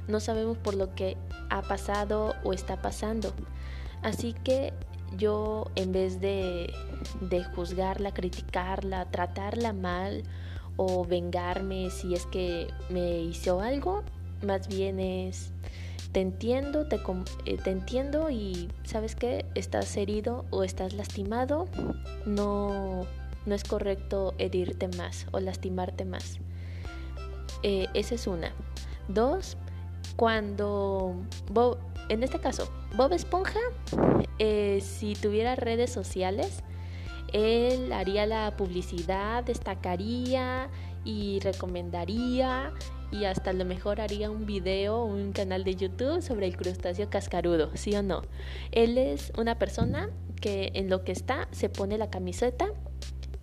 No 0.08 0.20
sabemos 0.20 0.56
por 0.58 0.74
lo 0.74 0.94
que 0.94 1.16
ha 1.50 1.62
pasado 1.62 2.34
o 2.44 2.52
está 2.52 2.80
pasando. 2.80 3.32
Así 4.02 4.32
que 4.32 4.72
yo 5.16 5.70
en 5.74 5.92
vez 5.92 6.20
de, 6.20 6.72
de 7.20 7.44
juzgarla, 7.44 8.12
criticarla, 8.12 9.10
tratarla 9.10 9.72
mal 9.72 10.22
o 10.76 11.04
vengarme 11.04 11.90
si 11.90 12.14
es 12.14 12.26
que 12.26 12.68
me 12.90 13.20
hizo 13.20 13.60
algo, 13.60 14.02
más 14.42 14.68
bien 14.68 15.00
es 15.00 15.52
te 16.12 16.20
entiendo, 16.20 16.86
te, 16.86 17.00
eh, 17.44 17.58
te, 17.58 17.70
entiendo 17.70 18.30
y 18.30 18.68
sabes 18.84 19.16
que 19.16 19.44
estás 19.56 19.96
herido 19.96 20.44
o 20.50 20.62
estás 20.62 20.92
lastimado, 20.94 21.66
no, 22.24 23.04
no 23.46 23.54
es 23.54 23.64
correcto 23.64 24.32
herirte 24.38 24.86
más 24.96 25.26
o 25.32 25.40
lastimarte 25.40 26.04
más. 26.04 26.38
Eh, 27.64 27.88
esa 27.94 28.14
es 28.14 28.28
una. 28.28 28.52
Dos, 29.08 29.56
cuando 30.14 31.16
en 32.08 32.22
este 32.22 32.38
caso, 32.38 32.70
Bob 32.96 33.12
Esponja, 33.12 33.58
eh, 34.38 34.80
si 34.82 35.14
tuviera 35.14 35.56
redes 35.56 35.90
sociales, 35.90 36.62
él 37.32 37.92
haría 37.92 38.26
la 38.26 38.56
publicidad, 38.56 39.42
destacaría 39.42 40.68
y 41.04 41.40
recomendaría 41.40 42.72
y 43.10 43.24
hasta 43.24 43.52
lo 43.52 43.64
mejor 43.64 44.00
haría 44.00 44.30
un 44.30 44.46
video, 44.46 45.04
un 45.04 45.32
canal 45.32 45.64
de 45.64 45.76
YouTube 45.76 46.22
sobre 46.22 46.46
el 46.46 46.56
crustáceo 46.56 47.08
cascarudo, 47.10 47.70
¿sí 47.74 47.94
o 47.94 48.02
no? 48.02 48.22
Él 48.72 48.98
es 48.98 49.32
una 49.38 49.58
persona 49.58 50.10
que 50.40 50.72
en 50.74 50.90
lo 50.90 51.04
que 51.04 51.12
está 51.12 51.48
se 51.52 51.68
pone 51.68 51.98
la 51.98 52.10
camiseta 52.10 52.66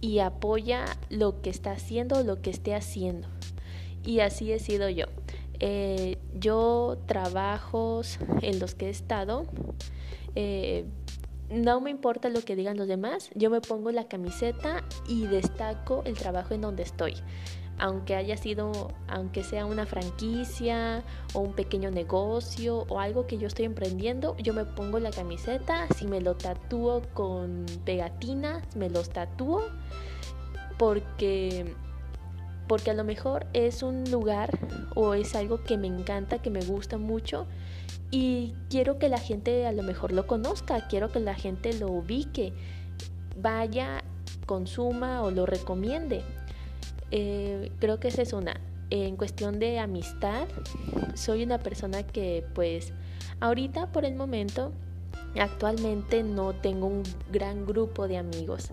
y 0.01 0.19
apoya 0.19 0.85
lo 1.09 1.41
que 1.41 1.49
está 1.49 1.71
haciendo, 1.71 2.23
lo 2.23 2.41
que 2.41 2.49
esté 2.49 2.75
haciendo. 2.75 3.27
Y 4.03 4.19
así 4.19 4.51
he 4.51 4.59
sido 4.59 4.89
yo. 4.89 5.05
Eh, 5.59 6.17
yo 6.33 6.97
trabajos 7.05 8.17
en 8.41 8.59
los 8.59 8.73
que 8.73 8.87
he 8.87 8.89
estado, 8.89 9.45
eh, 10.35 10.85
no 11.51 11.81
me 11.81 11.91
importa 11.91 12.29
lo 12.29 12.41
que 12.41 12.55
digan 12.55 12.77
los 12.77 12.87
demás, 12.87 13.29
yo 13.35 13.49
me 13.51 13.61
pongo 13.61 13.91
la 13.91 14.07
camiseta 14.07 14.83
y 15.07 15.27
destaco 15.27 16.01
el 16.05 16.15
trabajo 16.17 16.53
en 16.55 16.61
donde 16.61 16.83
estoy 16.83 17.13
aunque 17.77 18.15
haya 18.15 18.37
sido, 18.37 18.89
aunque 19.07 19.43
sea 19.43 19.65
una 19.65 19.85
franquicia 19.85 21.03
o 21.33 21.39
un 21.39 21.53
pequeño 21.53 21.91
negocio 21.91 22.85
o 22.89 22.99
algo 22.99 23.25
que 23.27 23.37
yo 23.37 23.47
estoy 23.47 23.65
emprendiendo, 23.65 24.37
yo 24.37 24.53
me 24.53 24.65
pongo 24.65 24.99
la 24.99 25.11
camiseta, 25.11 25.87
si 25.95 26.05
me 26.05 26.21
lo 26.21 26.35
tatúo 26.35 27.01
con 27.13 27.65
pegatina, 27.85 28.61
me 28.75 28.89
los 28.89 29.09
tatúo 29.09 29.63
porque 30.77 31.75
porque 32.67 32.91
a 32.91 32.93
lo 32.93 33.03
mejor 33.03 33.47
es 33.51 33.83
un 33.83 34.09
lugar 34.09 34.57
o 34.95 35.13
es 35.13 35.35
algo 35.35 35.61
que 35.61 35.77
me 35.77 35.87
encanta, 35.87 36.41
que 36.41 36.49
me 36.49 36.61
gusta 36.61 36.97
mucho 36.97 37.45
y 38.11 38.53
quiero 38.69 38.97
que 38.97 39.09
la 39.09 39.17
gente 39.17 39.65
a 39.65 39.71
lo 39.71 39.83
mejor 39.83 40.13
lo 40.13 40.25
conozca, 40.25 40.87
quiero 40.87 41.09
que 41.09 41.19
la 41.19 41.35
gente 41.35 41.73
lo 41.73 41.87
ubique, 41.87 42.53
vaya, 43.35 44.03
consuma 44.45 45.21
o 45.21 45.31
lo 45.31 45.45
recomiende. 45.45 46.23
Eh, 47.11 47.71
creo 47.79 47.99
que 47.99 48.07
esa 48.07 48.21
es 48.21 48.33
una. 48.33 48.59
En 48.89 49.15
cuestión 49.15 49.59
de 49.59 49.79
amistad, 49.79 50.47
soy 51.13 51.43
una 51.43 51.59
persona 51.59 52.03
que 52.03 52.45
pues 52.53 52.93
ahorita 53.39 53.91
por 53.91 54.03
el 54.03 54.15
momento, 54.15 54.73
actualmente 55.39 56.23
no 56.23 56.53
tengo 56.53 56.87
un 56.87 57.03
gran 57.31 57.65
grupo 57.65 58.07
de 58.07 58.17
amigos, 58.17 58.71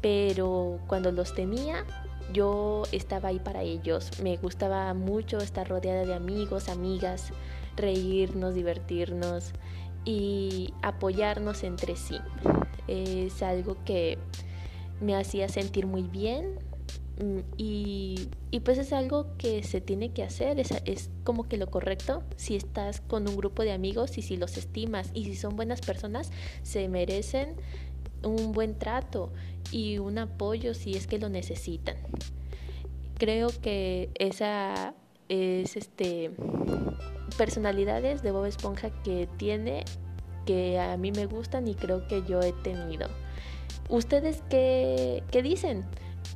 pero 0.00 0.78
cuando 0.86 1.12
los 1.12 1.34
tenía 1.34 1.84
yo 2.32 2.82
estaba 2.92 3.30
ahí 3.30 3.38
para 3.38 3.62
ellos. 3.62 4.10
Me 4.22 4.36
gustaba 4.36 4.92
mucho 4.94 5.38
estar 5.38 5.68
rodeada 5.68 6.04
de 6.04 6.14
amigos, 6.14 6.68
amigas, 6.68 7.32
reírnos, 7.76 8.54
divertirnos 8.54 9.52
y 10.04 10.72
apoyarnos 10.82 11.64
entre 11.64 11.96
sí. 11.96 12.18
Es 12.88 13.42
algo 13.42 13.76
que 13.84 14.18
me 15.00 15.16
hacía 15.16 15.48
sentir 15.48 15.86
muy 15.86 16.02
bien, 16.02 16.58
Mm, 17.20 17.40
y, 17.58 18.28
pues 18.64 18.78
es 18.78 18.92
algo 18.92 19.36
que 19.36 19.62
se 19.62 19.80
tiene 19.80 20.12
que 20.12 20.22
hacer, 20.22 20.58
es, 20.58 20.70
es, 20.86 21.10
como 21.24 21.48
que 21.48 21.56
lo 21.58 21.70
correcto. 21.70 22.22
Si 22.36 22.56
estás 22.56 23.00
con 23.00 23.28
un 23.28 23.36
grupo 23.36 23.62
de 23.62 23.72
amigos 23.72 24.16
y 24.18 24.22
si 24.22 24.36
los 24.36 24.56
estimas 24.56 25.10
y 25.14 25.24
si 25.24 25.36
son 25.36 25.56
buenas 25.56 25.80
personas, 25.80 26.30
se 26.62 26.88
merecen 26.88 27.54
un 28.22 28.52
buen 28.52 28.78
trato 28.78 29.32
y 29.70 29.98
un 29.98 30.18
apoyo 30.18 30.74
si 30.74 30.94
es 30.94 31.06
que 31.06 31.18
lo 31.18 31.28
necesitan. 31.28 31.96
Creo 33.18 33.48
que 33.60 34.10
esa 34.18 34.94
es 35.28 35.76
este 35.76 36.30
personalidades 37.36 38.22
de 38.22 38.32
Bob 38.32 38.46
Esponja 38.46 38.90
que 39.02 39.28
tiene 39.36 39.84
que 40.44 40.78
a 40.80 40.96
mí 40.96 41.12
me 41.12 41.26
gustan 41.26 41.68
y 41.68 41.74
creo 41.74 42.06
que 42.08 42.22
yo 42.26 42.40
he 42.40 42.52
tenido. 42.52 43.08
¿Ustedes 43.88 44.42
qué, 44.48 45.22
qué 45.30 45.42
dicen? 45.42 45.84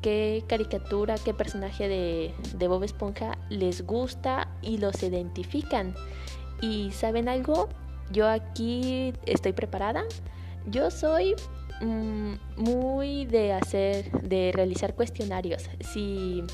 Qué 0.03 0.45
caricatura, 0.47 1.17
qué 1.25 1.35
personaje 1.35 1.89
de, 1.89 2.69
Bob 2.69 2.85
Esponja 2.85 3.39
les 3.49 3.87
gusta 3.87 4.49
y 4.63 4.79
los 4.79 5.03
identifican. 5.03 5.95
Y 6.61 6.91
saben 6.93 7.29
algo, 7.29 7.69
yo 8.11 8.29
aquí 8.29 9.13
estoy 9.27 9.53
preparada. 9.53 10.05
Yo 10.67 10.91
soy 10.91 11.35
mm, 11.81 12.35
muy 12.57 13.27
de 13.27 13.53
hacer, 13.53 14.11
de 14.23 14.53
realizar 14.55 14.95
cuestionarios. 14.95 15.69
Si, 15.81 16.45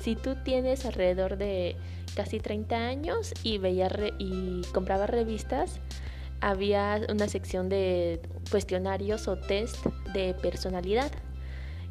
si 0.00 0.16
tú 0.16 0.36
tienes 0.44 0.84
alrededor 0.86 1.36
de 1.36 1.76
casi 2.14 2.40
30 2.40 2.76
años 2.76 3.34
y 3.42 3.58
veía 3.58 3.90
y 4.18 4.62
compraba 4.72 5.06
revistas, 5.06 5.80
había 6.40 7.00
una 7.08 7.28
sección 7.28 7.68
de 7.68 8.20
cuestionarios 8.50 9.28
o 9.28 9.36
test 9.36 9.84
de 10.14 10.34
personalidad. 10.34 11.10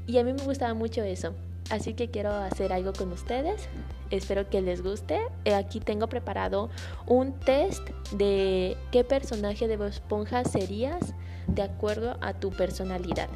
Y 0.08 0.18
a 0.18 0.24
mí 0.24 0.34
me 0.34 0.44
gustaba 0.44 0.74
mucho 0.74 1.04
eso. 1.04 1.34
Así 1.70 1.94
que 1.94 2.10
quiero 2.10 2.32
hacer 2.32 2.72
algo 2.72 2.94
con 2.94 3.12
ustedes. 3.12 3.68
Espero 4.10 4.50
que 4.50 4.62
les 4.62 4.82
guste. 4.82 5.20
Eh, 5.44 5.54
aquí 5.54 5.82
tengo 5.82 6.08
preparado 6.08 6.70
un 7.06 7.34
test 7.34 7.90
de 8.14 8.78
qué 8.92 9.04
personaje 9.04 9.68
de 9.68 9.86
Esponja 9.88 10.46
serías 10.46 11.14
de 11.48 11.62
acuerdo 11.62 12.18
a 12.22 12.34
tu 12.34 12.52
personalidad. 12.52 13.28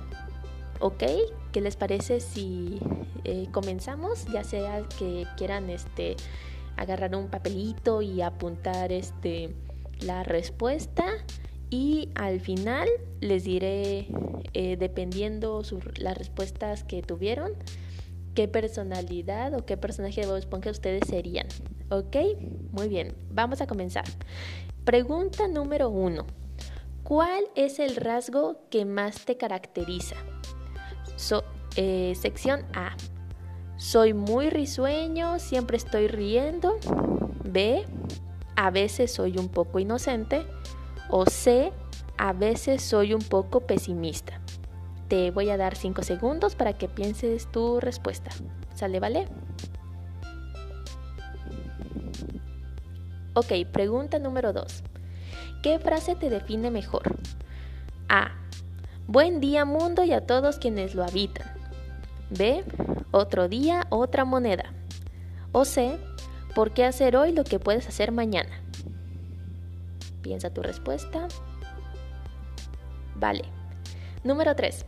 ¿Ok? 0.79 1.03
¿Qué 1.51 1.59
les 1.59 1.75
parece 1.75 2.21
si 2.21 2.79
eh, 3.25 3.47
comenzamos? 3.51 4.25
Ya 4.31 4.45
sea 4.45 4.81
que 4.97 5.27
quieran 5.35 5.69
este, 5.69 6.15
agarrar 6.77 7.15
un 7.15 7.27
papelito 7.27 8.01
y 8.01 8.21
apuntar 8.21 8.93
este, 8.93 9.53
la 9.99 10.23
respuesta 10.23 11.05
y 11.71 12.09
al 12.15 12.41
final 12.41 12.87
les 13.21 13.45
diré, 13.45 14.07
eh, 14.53 14.75
dependiendo 14.77 15.63
las 15.97 16.17
respuestas 16.17 16.83
que 16.83 17.01
tuvieron, 17.01 17.53
qué 18.35 18.47
personalidad 18.47 19.55
o 19.55 19.65
qué 19.65 19.77
personaje 19.77 20.21
de 20.21 20.27
Bob 20.27 20.35
Esponja 20.35 20.69
ustedes 20.69 21.07
serían. 21.07 21.47
¿Ok? 21.89 22.17
Muy 22.71 22.89
bien, 22.89 23.15
vamos 23.31 23.61
a 23.61 23.67
comenzar. 23.67 24.03
Pregunta 24.83 25.47
número 25.47 25.89
uno. 25.89 26.27
¿Cuál 27.03 27.45
es 27.55 27.79
el 27.79 27.95
rasgo 27.95 28.57
que 28.69 28.85
más 28.85 29.25
te 29.25 29.37
caracteriza? 29.37 30.15
Eh, 31.77 32.13
sección 32.19 32.65
A. 32.73 32.95
Soy 33.77 34.13
muy 34.13 34.49
risueño, 34.49 35.39
siempre 35.39 35.77
estoy 35.77 36.07
riendo. 36.07 36.77
B. 37.45 37.85
A 38.55 38.71
veces 38.71 39.13
soy 39.13 39.37
un 39.37 39.47
poco 39.47 39.79
inocente. 39.79 40.45
O 41.09 41.25
C, 41.25 41.71
a 42.17 42.33
veces 42.33 42.81
soy 42.81 43.13
un 43.13 43.21
poco 43.21 43.61
pesimista. 43.61 44.39
Te 45.07 45.31
voy 45.31 45.49
a 45.49 45.57
dar 45.57 45.75
5 45.75 46.03
segundos 46.03 46.55
para 46.55 46.73
que 46.73 46.87
pienses 46.87 47.51
tu 47.51 47.79
respuesta. 47.79 48.31
¿Sale, 48.75 48.99
vale? 48.99 49.27
Ok, 53.33 53.53
pregunta 53.71 54.19
número 54.19 54.53
2. 54.53 54.83
¿Qué 55.63 55.79
frase 55.79 56.15
te 56.15 56.29
define 56.29 56.71
mejor? 56.71 57.03
A. 58.09 58.31
Buen 59.07 59.39
día 59.39 59.65
mundo 59.65 60.03
y 60.03 60.11
a 60.11 60.25
todos 60.25 60.57
quienes 60.57 60.95
lo 60.95 61.03
habitan. 61.03 61.47
B. 62.29 62.63
Otro 63.11 63.47
día, 63.47 63.85
otra 63.89 64.25
moneda. 64.25 64.73
O 65.51 65.65
C. 65.65 65.97
¿Por 66.55 66.71
qué 66.71 66.85
hacer 66.85 67.15
hoy 67.15 67.31
lo 67.31 67.43
que 67.43 67.59
puedes 67.59 67.87
hacer 67.87 68.11
mañana? 68.11 68.61
Piensa 70.21 70.53
tu 70.53 70.61
respuesta. 70.61 71.27
Vale. 73.15 73.43
Número 74.23 74.55
3. 74.55 74.85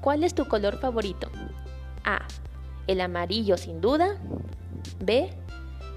¿Cuál 0.00 0.24
es 0.24 0.34
tu 0.34 0.46
color 0.46 0.78
favorito? 0.78 1.30
A. 2.04 2.26
El 2.86 3.00
amarillo 3.00 3.56
sin 3.56 3.80
duda. 3.80 4.16
B. 5.00 5.30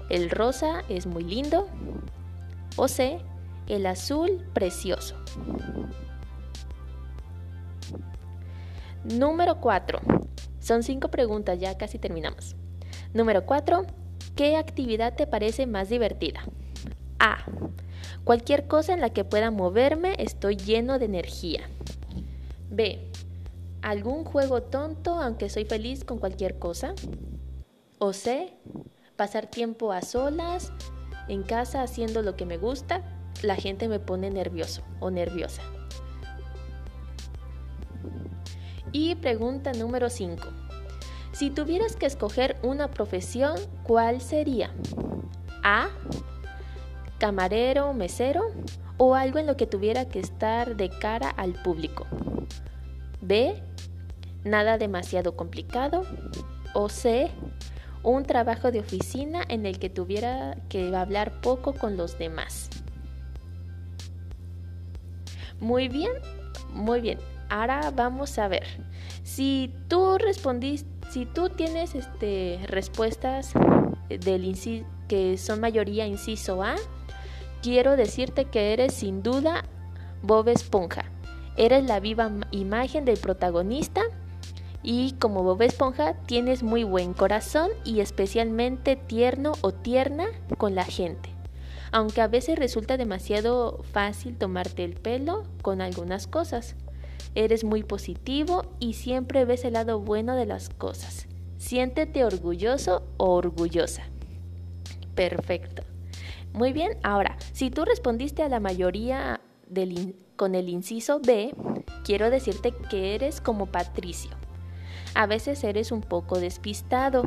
El 0.08 0.30
rosa 0.30 0.82
es 0.88 1.06
muy 1.06 1.24
lindo. 1.24 1.68
O 2.76 2.88
C. 2.88 3.18
El 3.66 3.86
azul 3.86 4.44
precioso. 4.52 5.16
Número 9.04 9.60
4. 9.60 10.00
Son 10.60 10.82
cinco 10.82 11.08
preguntas, 11.10 11.60
ya 11.60 11.78
casi 11.78 11.98
terminamos. 11.98 12.56
Número 13.14 13.46
4. 13.46 13.86
¿Qué 14.34 14.56
actividad 14.56 15.14
te 15.14 15.26
parece 15.26 15.66
más 15.66 15.88
divertida? 15.88 16.44
A. 17.18 17.44
Cualquier 18.24 18.66
cosa 18.66 18.92
en 18.92 19.00
la 19.00 19.10
que 19.10 19.24
pueda 19.24 19.50
moverme 19.50 20.14
estoy 20.18 20.56
lleno 20.56 20.98
de 20.98 21.06
energía. 21.06 21.68
B. 22.70 23.10
Algún 23.82 24.24
juego 24.24 24.62
tonto 24.62 25.20
aunque 25.20 25.48
soy 25.48 25.64
feliz 25.64 26.04
con 26.04 26.18
cualquier 26.18 26.58
cosa. 26.58 26.94
O 27.98 28.12
C. 28.12 28.52
Pasar 29.16 29.46
tiempo 29.46 29.92
a 29.92 30.02
solas, 30.02 30.72
en 31.28 31.42
casa 31.42 31.82
haciendo 31.82 32.22
lo 32.22 32.36
que 32.36 32.44
me 32.44 32.58
gusta, 32.58 33.02
la 33.42 33.56
gente 33.56 33.88
me 33.88 33.98
pone 33.98 34.30
nervioso 34.30 34.82
o 35.00 35.10
nerviosa. 35.10 35.62
Y 38.92 39.14
pregunta 39.16 39.72
número 39.72 40.10
5. 40.10 40.48
Si 41.32 41.50
tuvieras 41.50 41.96
que 41.96 42.06
escoger 42.06 42.56
una 42.62 42.90
profesión, 42.90 43.56
¿cuál 43.82 44.20
sería? 44.20 44.70
A 45.62 45.88
camarero, 47.18 47.92
mesero 47.92 48.42
o 48.98 49.14
algo 49.14 49.38
en 49.38 49.46
lo 49.46 49.56
que 49.56 49.66
tuviera 49.66 50.06
que 50.06 50.20
estar 50.20 50.76
de 50.76 50.88
cara 50.88 51.28
al 51.30 51.52
público. 51.54 52.06
B. 53.20 53.60
Nada 54.44 54.78
demasiado 54.78 55.36
complicado. 55.36 56.02
O 56.74 56.88
C. 56.88 57.30
un 58.02 58.24
trabajo 58.24 58.70
de 58.70 58.80
oficina 58.80 59.42
en 59.48 59.66
el 59.66 59.78
que 59.78 59.90
tuviera 59.90 60.56
que 60.68 60.94
hablar 60.94 61.40
poco 61.40 61.72
con 61.72 61.96
los 61.96 62.18
demás. 62.18 62.70
Muy 65.58 65.88
bien, 65.88 66.12
muy 66.72 67.00
bien. 67.00 67.18
Ahora 67.48 67.90
vamos 67.94 68.38
a 68.38 68.48
ver. 68.48 68.66
Si 69.24 69.72
tú 69.88 70.18
respondiste, 70.18 70.88
si 71.10 71.24
tú 71.24 71.48
tienes 71.48 71.94
este, 71.94 72.60
respuestas 72.66 73.52
del 74.08 74.54
que 75.08 75.38
son 75.38 75.60
mayoría 75.60 76.06
inciso 76.06 76.62
A, 76.62 76.76
quiero 77.66 77.96
decirte 77.96 78.44
que 78.44 78.72
eres 78.72 78.94
sin 78.94 79.24
duda 79.24 79.64
Bob 80.22 80.48
Esponja. 80.48 81.06
Eres 81.56 81.84
la 81.84 81.98
viva 81.98 82.30
imagen 82.52 83.04
del 83.04 83.18
protagonista 83.18 84.02
y 84.84 85.14
como 85.14 85.42
Bob 85.42 85.62
Esponja 85.62 86.14
tienes 86.26 86.62
muy 86.62 86.84
buen 86.84 87.12
corazón 87.12 87.70
y 87.84 87.98
especialmente 87.98 88.94
tierno 88.94 89.50
o 89.62 89.72
tierna 89.72 90.26
con 90.58 90.76
la 90.76 90.84
gente. 90.84 91.30
Aunque 91.90 92.20
a 92.20 92.28
veces 92.28 92.56
resulta 92.56 92.96
demasiado 92.96 93.82
fácil 93.90 94.36
tomarte 94.38 94.84
el 94.84 94.94
pelo 94.94 95.42
con 95.60 95.80
algunas 95.80 96.28
cosas. 96.28 96.76
Eres 97.34 97.64
muy 97.64 97.82
positivo 97.82 98.62
y 98.78 98.92
siempre 98.92 99.44
ves 99.44 99.64
el 99.64 99.72
lado 99.72 99.98
bueno 99.98 100.36
de 100.36 100.46
las 100.46 100.68
cosas. 100.68 101.26
Siéntete 101.58 102.24
orgulloso 102.24 103.02
o 103.16 103.34
orgullosa. 103.34 104.04
Perfecto. 105.16 105.82
Muy 106.56 106.72
bien, 106.72 106.96
ahora, 107.02 107.36
si 107.52 107.68
tú 107.68 107.84
respondiste 107.84 108.42
a 108.42 108.48
la 108.48 108.60
mayoría 108.60 109.40
con 110.36 110.54
el 110.54 110.70
inciso 110.70 111.20
B, 111.20 111.54
quiero 112.02 112.30
decirte 112.30 112.72
que 112.88 113.14
eres 113.14 113.42
como 113.42 113.66
Patricio. 113.66 114.30
A 115.14 115.26
veces 115.26 115.62
eres 115.64 115.92
un 115.92 116.00
poco 116.00 116.40
despistado, 116.40 117.24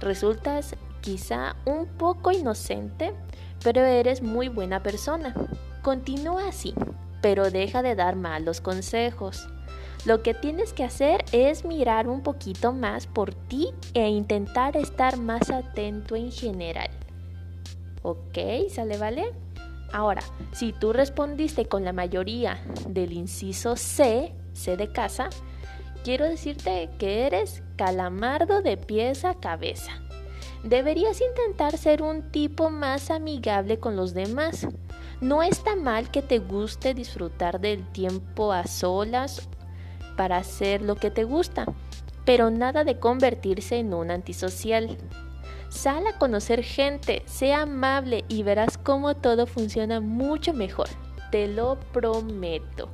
resultas 0.00 0.74
quizá 1.02 1.54
un 1.66 1.84
poco 1.86 2.32
inocente, 2.32 3.12
pero 3.62 3.82
eres 3.82 4.22
muy 4.22 4.48
buena 4.48 4.82
persona. 4.82 5.34
Continúa 5.82 6.48
así, 6.48 6.72
pero 7.20 7.50
deja 7.50 7.82
de 7.82 7.94
dar 7.94 8.16
malos 8.16 8.62
consejos. 8.62 9.50
Lo 10.06 10.22
que 10.22 10.32
tienes 10.32 10.72
que 10.72 10.84
hacer 10.84 11.26
es 11.32 11.66
mirar 11.66 12.08
un 12.08 12.22
poquito 12.22 12.72
más 12.72 13.06
por 13.06 13.34
ti 13.34 13.68
e 13.92 14.08
intentar 14.08 14.78
estar 14.78 15.18
más 15.18 15.50
atento 15.50 16.16
en 16.16 16.32
general. 16.32 16.88
¿Ok? 18.02 18.38
¿Sale, 18.70 18.98
vale? 18.98 19.32
Ahora, 19.92 20.22
si 20.52 20.72
tú 20.72 20.92
respondiste 20.92 21.66
con 21.66 21.84
la 21.84 21.92
mayoría 21.92 22.62
del 22.88 23.12
inciso 23.12 23.76
C, 23.76 24.32
C 24.54 24.76
de 24.76 24.90
casa, 24.90 25.28
quiero 26.02 26.24
decirte 26.24 26.90
que 26.98 27.26
eres 27.26 27.62
calamardo 27.76 28.62
de 28.62 28.76
pies 28.76 29.24
a 29.24 29.34
cabeza. 29.34 29.92
Deberías 30.64 31.20
intentar 31.20 31.76
ser 31.76 32.02
un 32.02 32.30
tipo 32.30 32.70
más 32.70 33.10
amigable 33.10 33.78
con 33.78 33.96
los 33.96 34.14
demás. 34.14 34.66
No 35.20 35.42
está 35.42 35.76
mal 35.76 36.10
que 36.10 36.22
te 36.22 36.38
guste 36.38 36.94
disfrutar 36.94 37.60
del 37.60 37.84
tiempo 37.92 38.52
a 38.52 38.66
solas 38.66 39.48
para 40.16 40.38
hacer 40.38 40.82
lo 40.82 40.96
que 40.96 41.10
te 41.10 41.24
gusta, 41.24 41.66
pero 42.24 42.50
nada 42.50 42.84
de 42.84 42.98
convertirse 42.98 43.78
en 43.78 43.92
un 43.92 44.10
antisocial. 44.10 44.96
Sal 45.72 46.06
a 46.06 46.18
conocer 46.18 46.62
gente, 46.62 47.22
sea 47.24 47.62
amable 47.62 48.24
y 48.28 48.42
verás 48.42 48.76
cómo 48.76 49.16
todo 49.16 49.46
funciona 49.46 50.00
mucho 50.00 50.52
mejor. 50.52 50.86
Te 51.32 51.48
lo 51.48 51.80
prometo. 51.92 52.90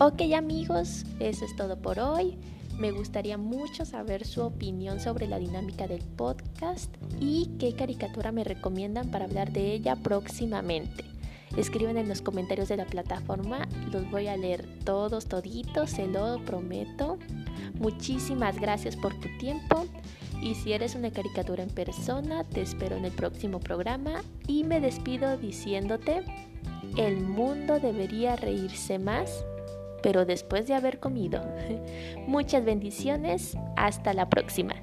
Ok 0.00 0.22
amigos, 0.36 1.06
eso 1.20 1.44
es 1.44 1.56
todo 1.56 1.80
por 1.80 2.00
hoy. 2.00 2.36
Me 2.78 2.90
gustaría 2.90 3.38
mucho 3.38 3.84
saber 3.84 4.26
su 4.26 4.42
opinión 4.42 5.00
sobre 5.00 5.28
la 5.28 5.38
dinámica 5.38 5.86
del 5.86 6.02
podcast 6.02 6.94
y 7.20 7.50
qué 7.58 7.74
caricatura 7.74 8.32
me 8.32 8.44
recomiendan 8.44 9.10
para 9.10 9.24
hablar 9.24 9.52
de 9.52 9.72
ella 9.72 9.96
próximamente. 9.96 11.17
Escriben 11.56 11.96
en 11.96 12.08
los 12.08 12.22
comentarios 12.22 12.68
de 12.68 12.76
la 12.76 12.86
plataforma, 12.86 13.66
los 13.90 14.10
voy 14.10 14.28
a 14.28 14.36
leer 14.36 14.66
todos, 14.84 15.26
toditos, 15.26 15.90
se 15.90 16.06
lo 16.06 16.44
prometo. 16.44 17.18
Muchísimas 17.74 18.60
gracias 18.60 18.96
por 18.96 19.14
tu 19.14 19.28
tiempo 19.38 19.86
y 20.40 20.54
si 20.54 20.72
eres 20.72 20.94
una 20.94 21.10
caricatura 21.10 21.62
en 21.62 21.70
persona, 21.70 22.44
te 22.44 22.62
espero 22.62 22.96
en 22.96 23.04
el 23.04 23.12
próximo 23.12 23.60
programa 23.60 24.22
y 24.46 24.64
me 24.64 24.80
despido 24.80 25.36
diciéndote, 25.36 26.22
el 26.96 27.20
mundo 27.20 27.80
debería 27.80 28.36
reírse 28.36 28.98
más 28.98 29.44
pero 30.02 30.24
después 30.24 30.66
de 30.66 30.74
haber 30.74 31.00
comido. 31.00 31.42
Muchas 32.26 32.64
bendiciones, 32.64 33.56
hasta 33.76 34.14
la 34.14 34.28
próxima. 34.28 34.74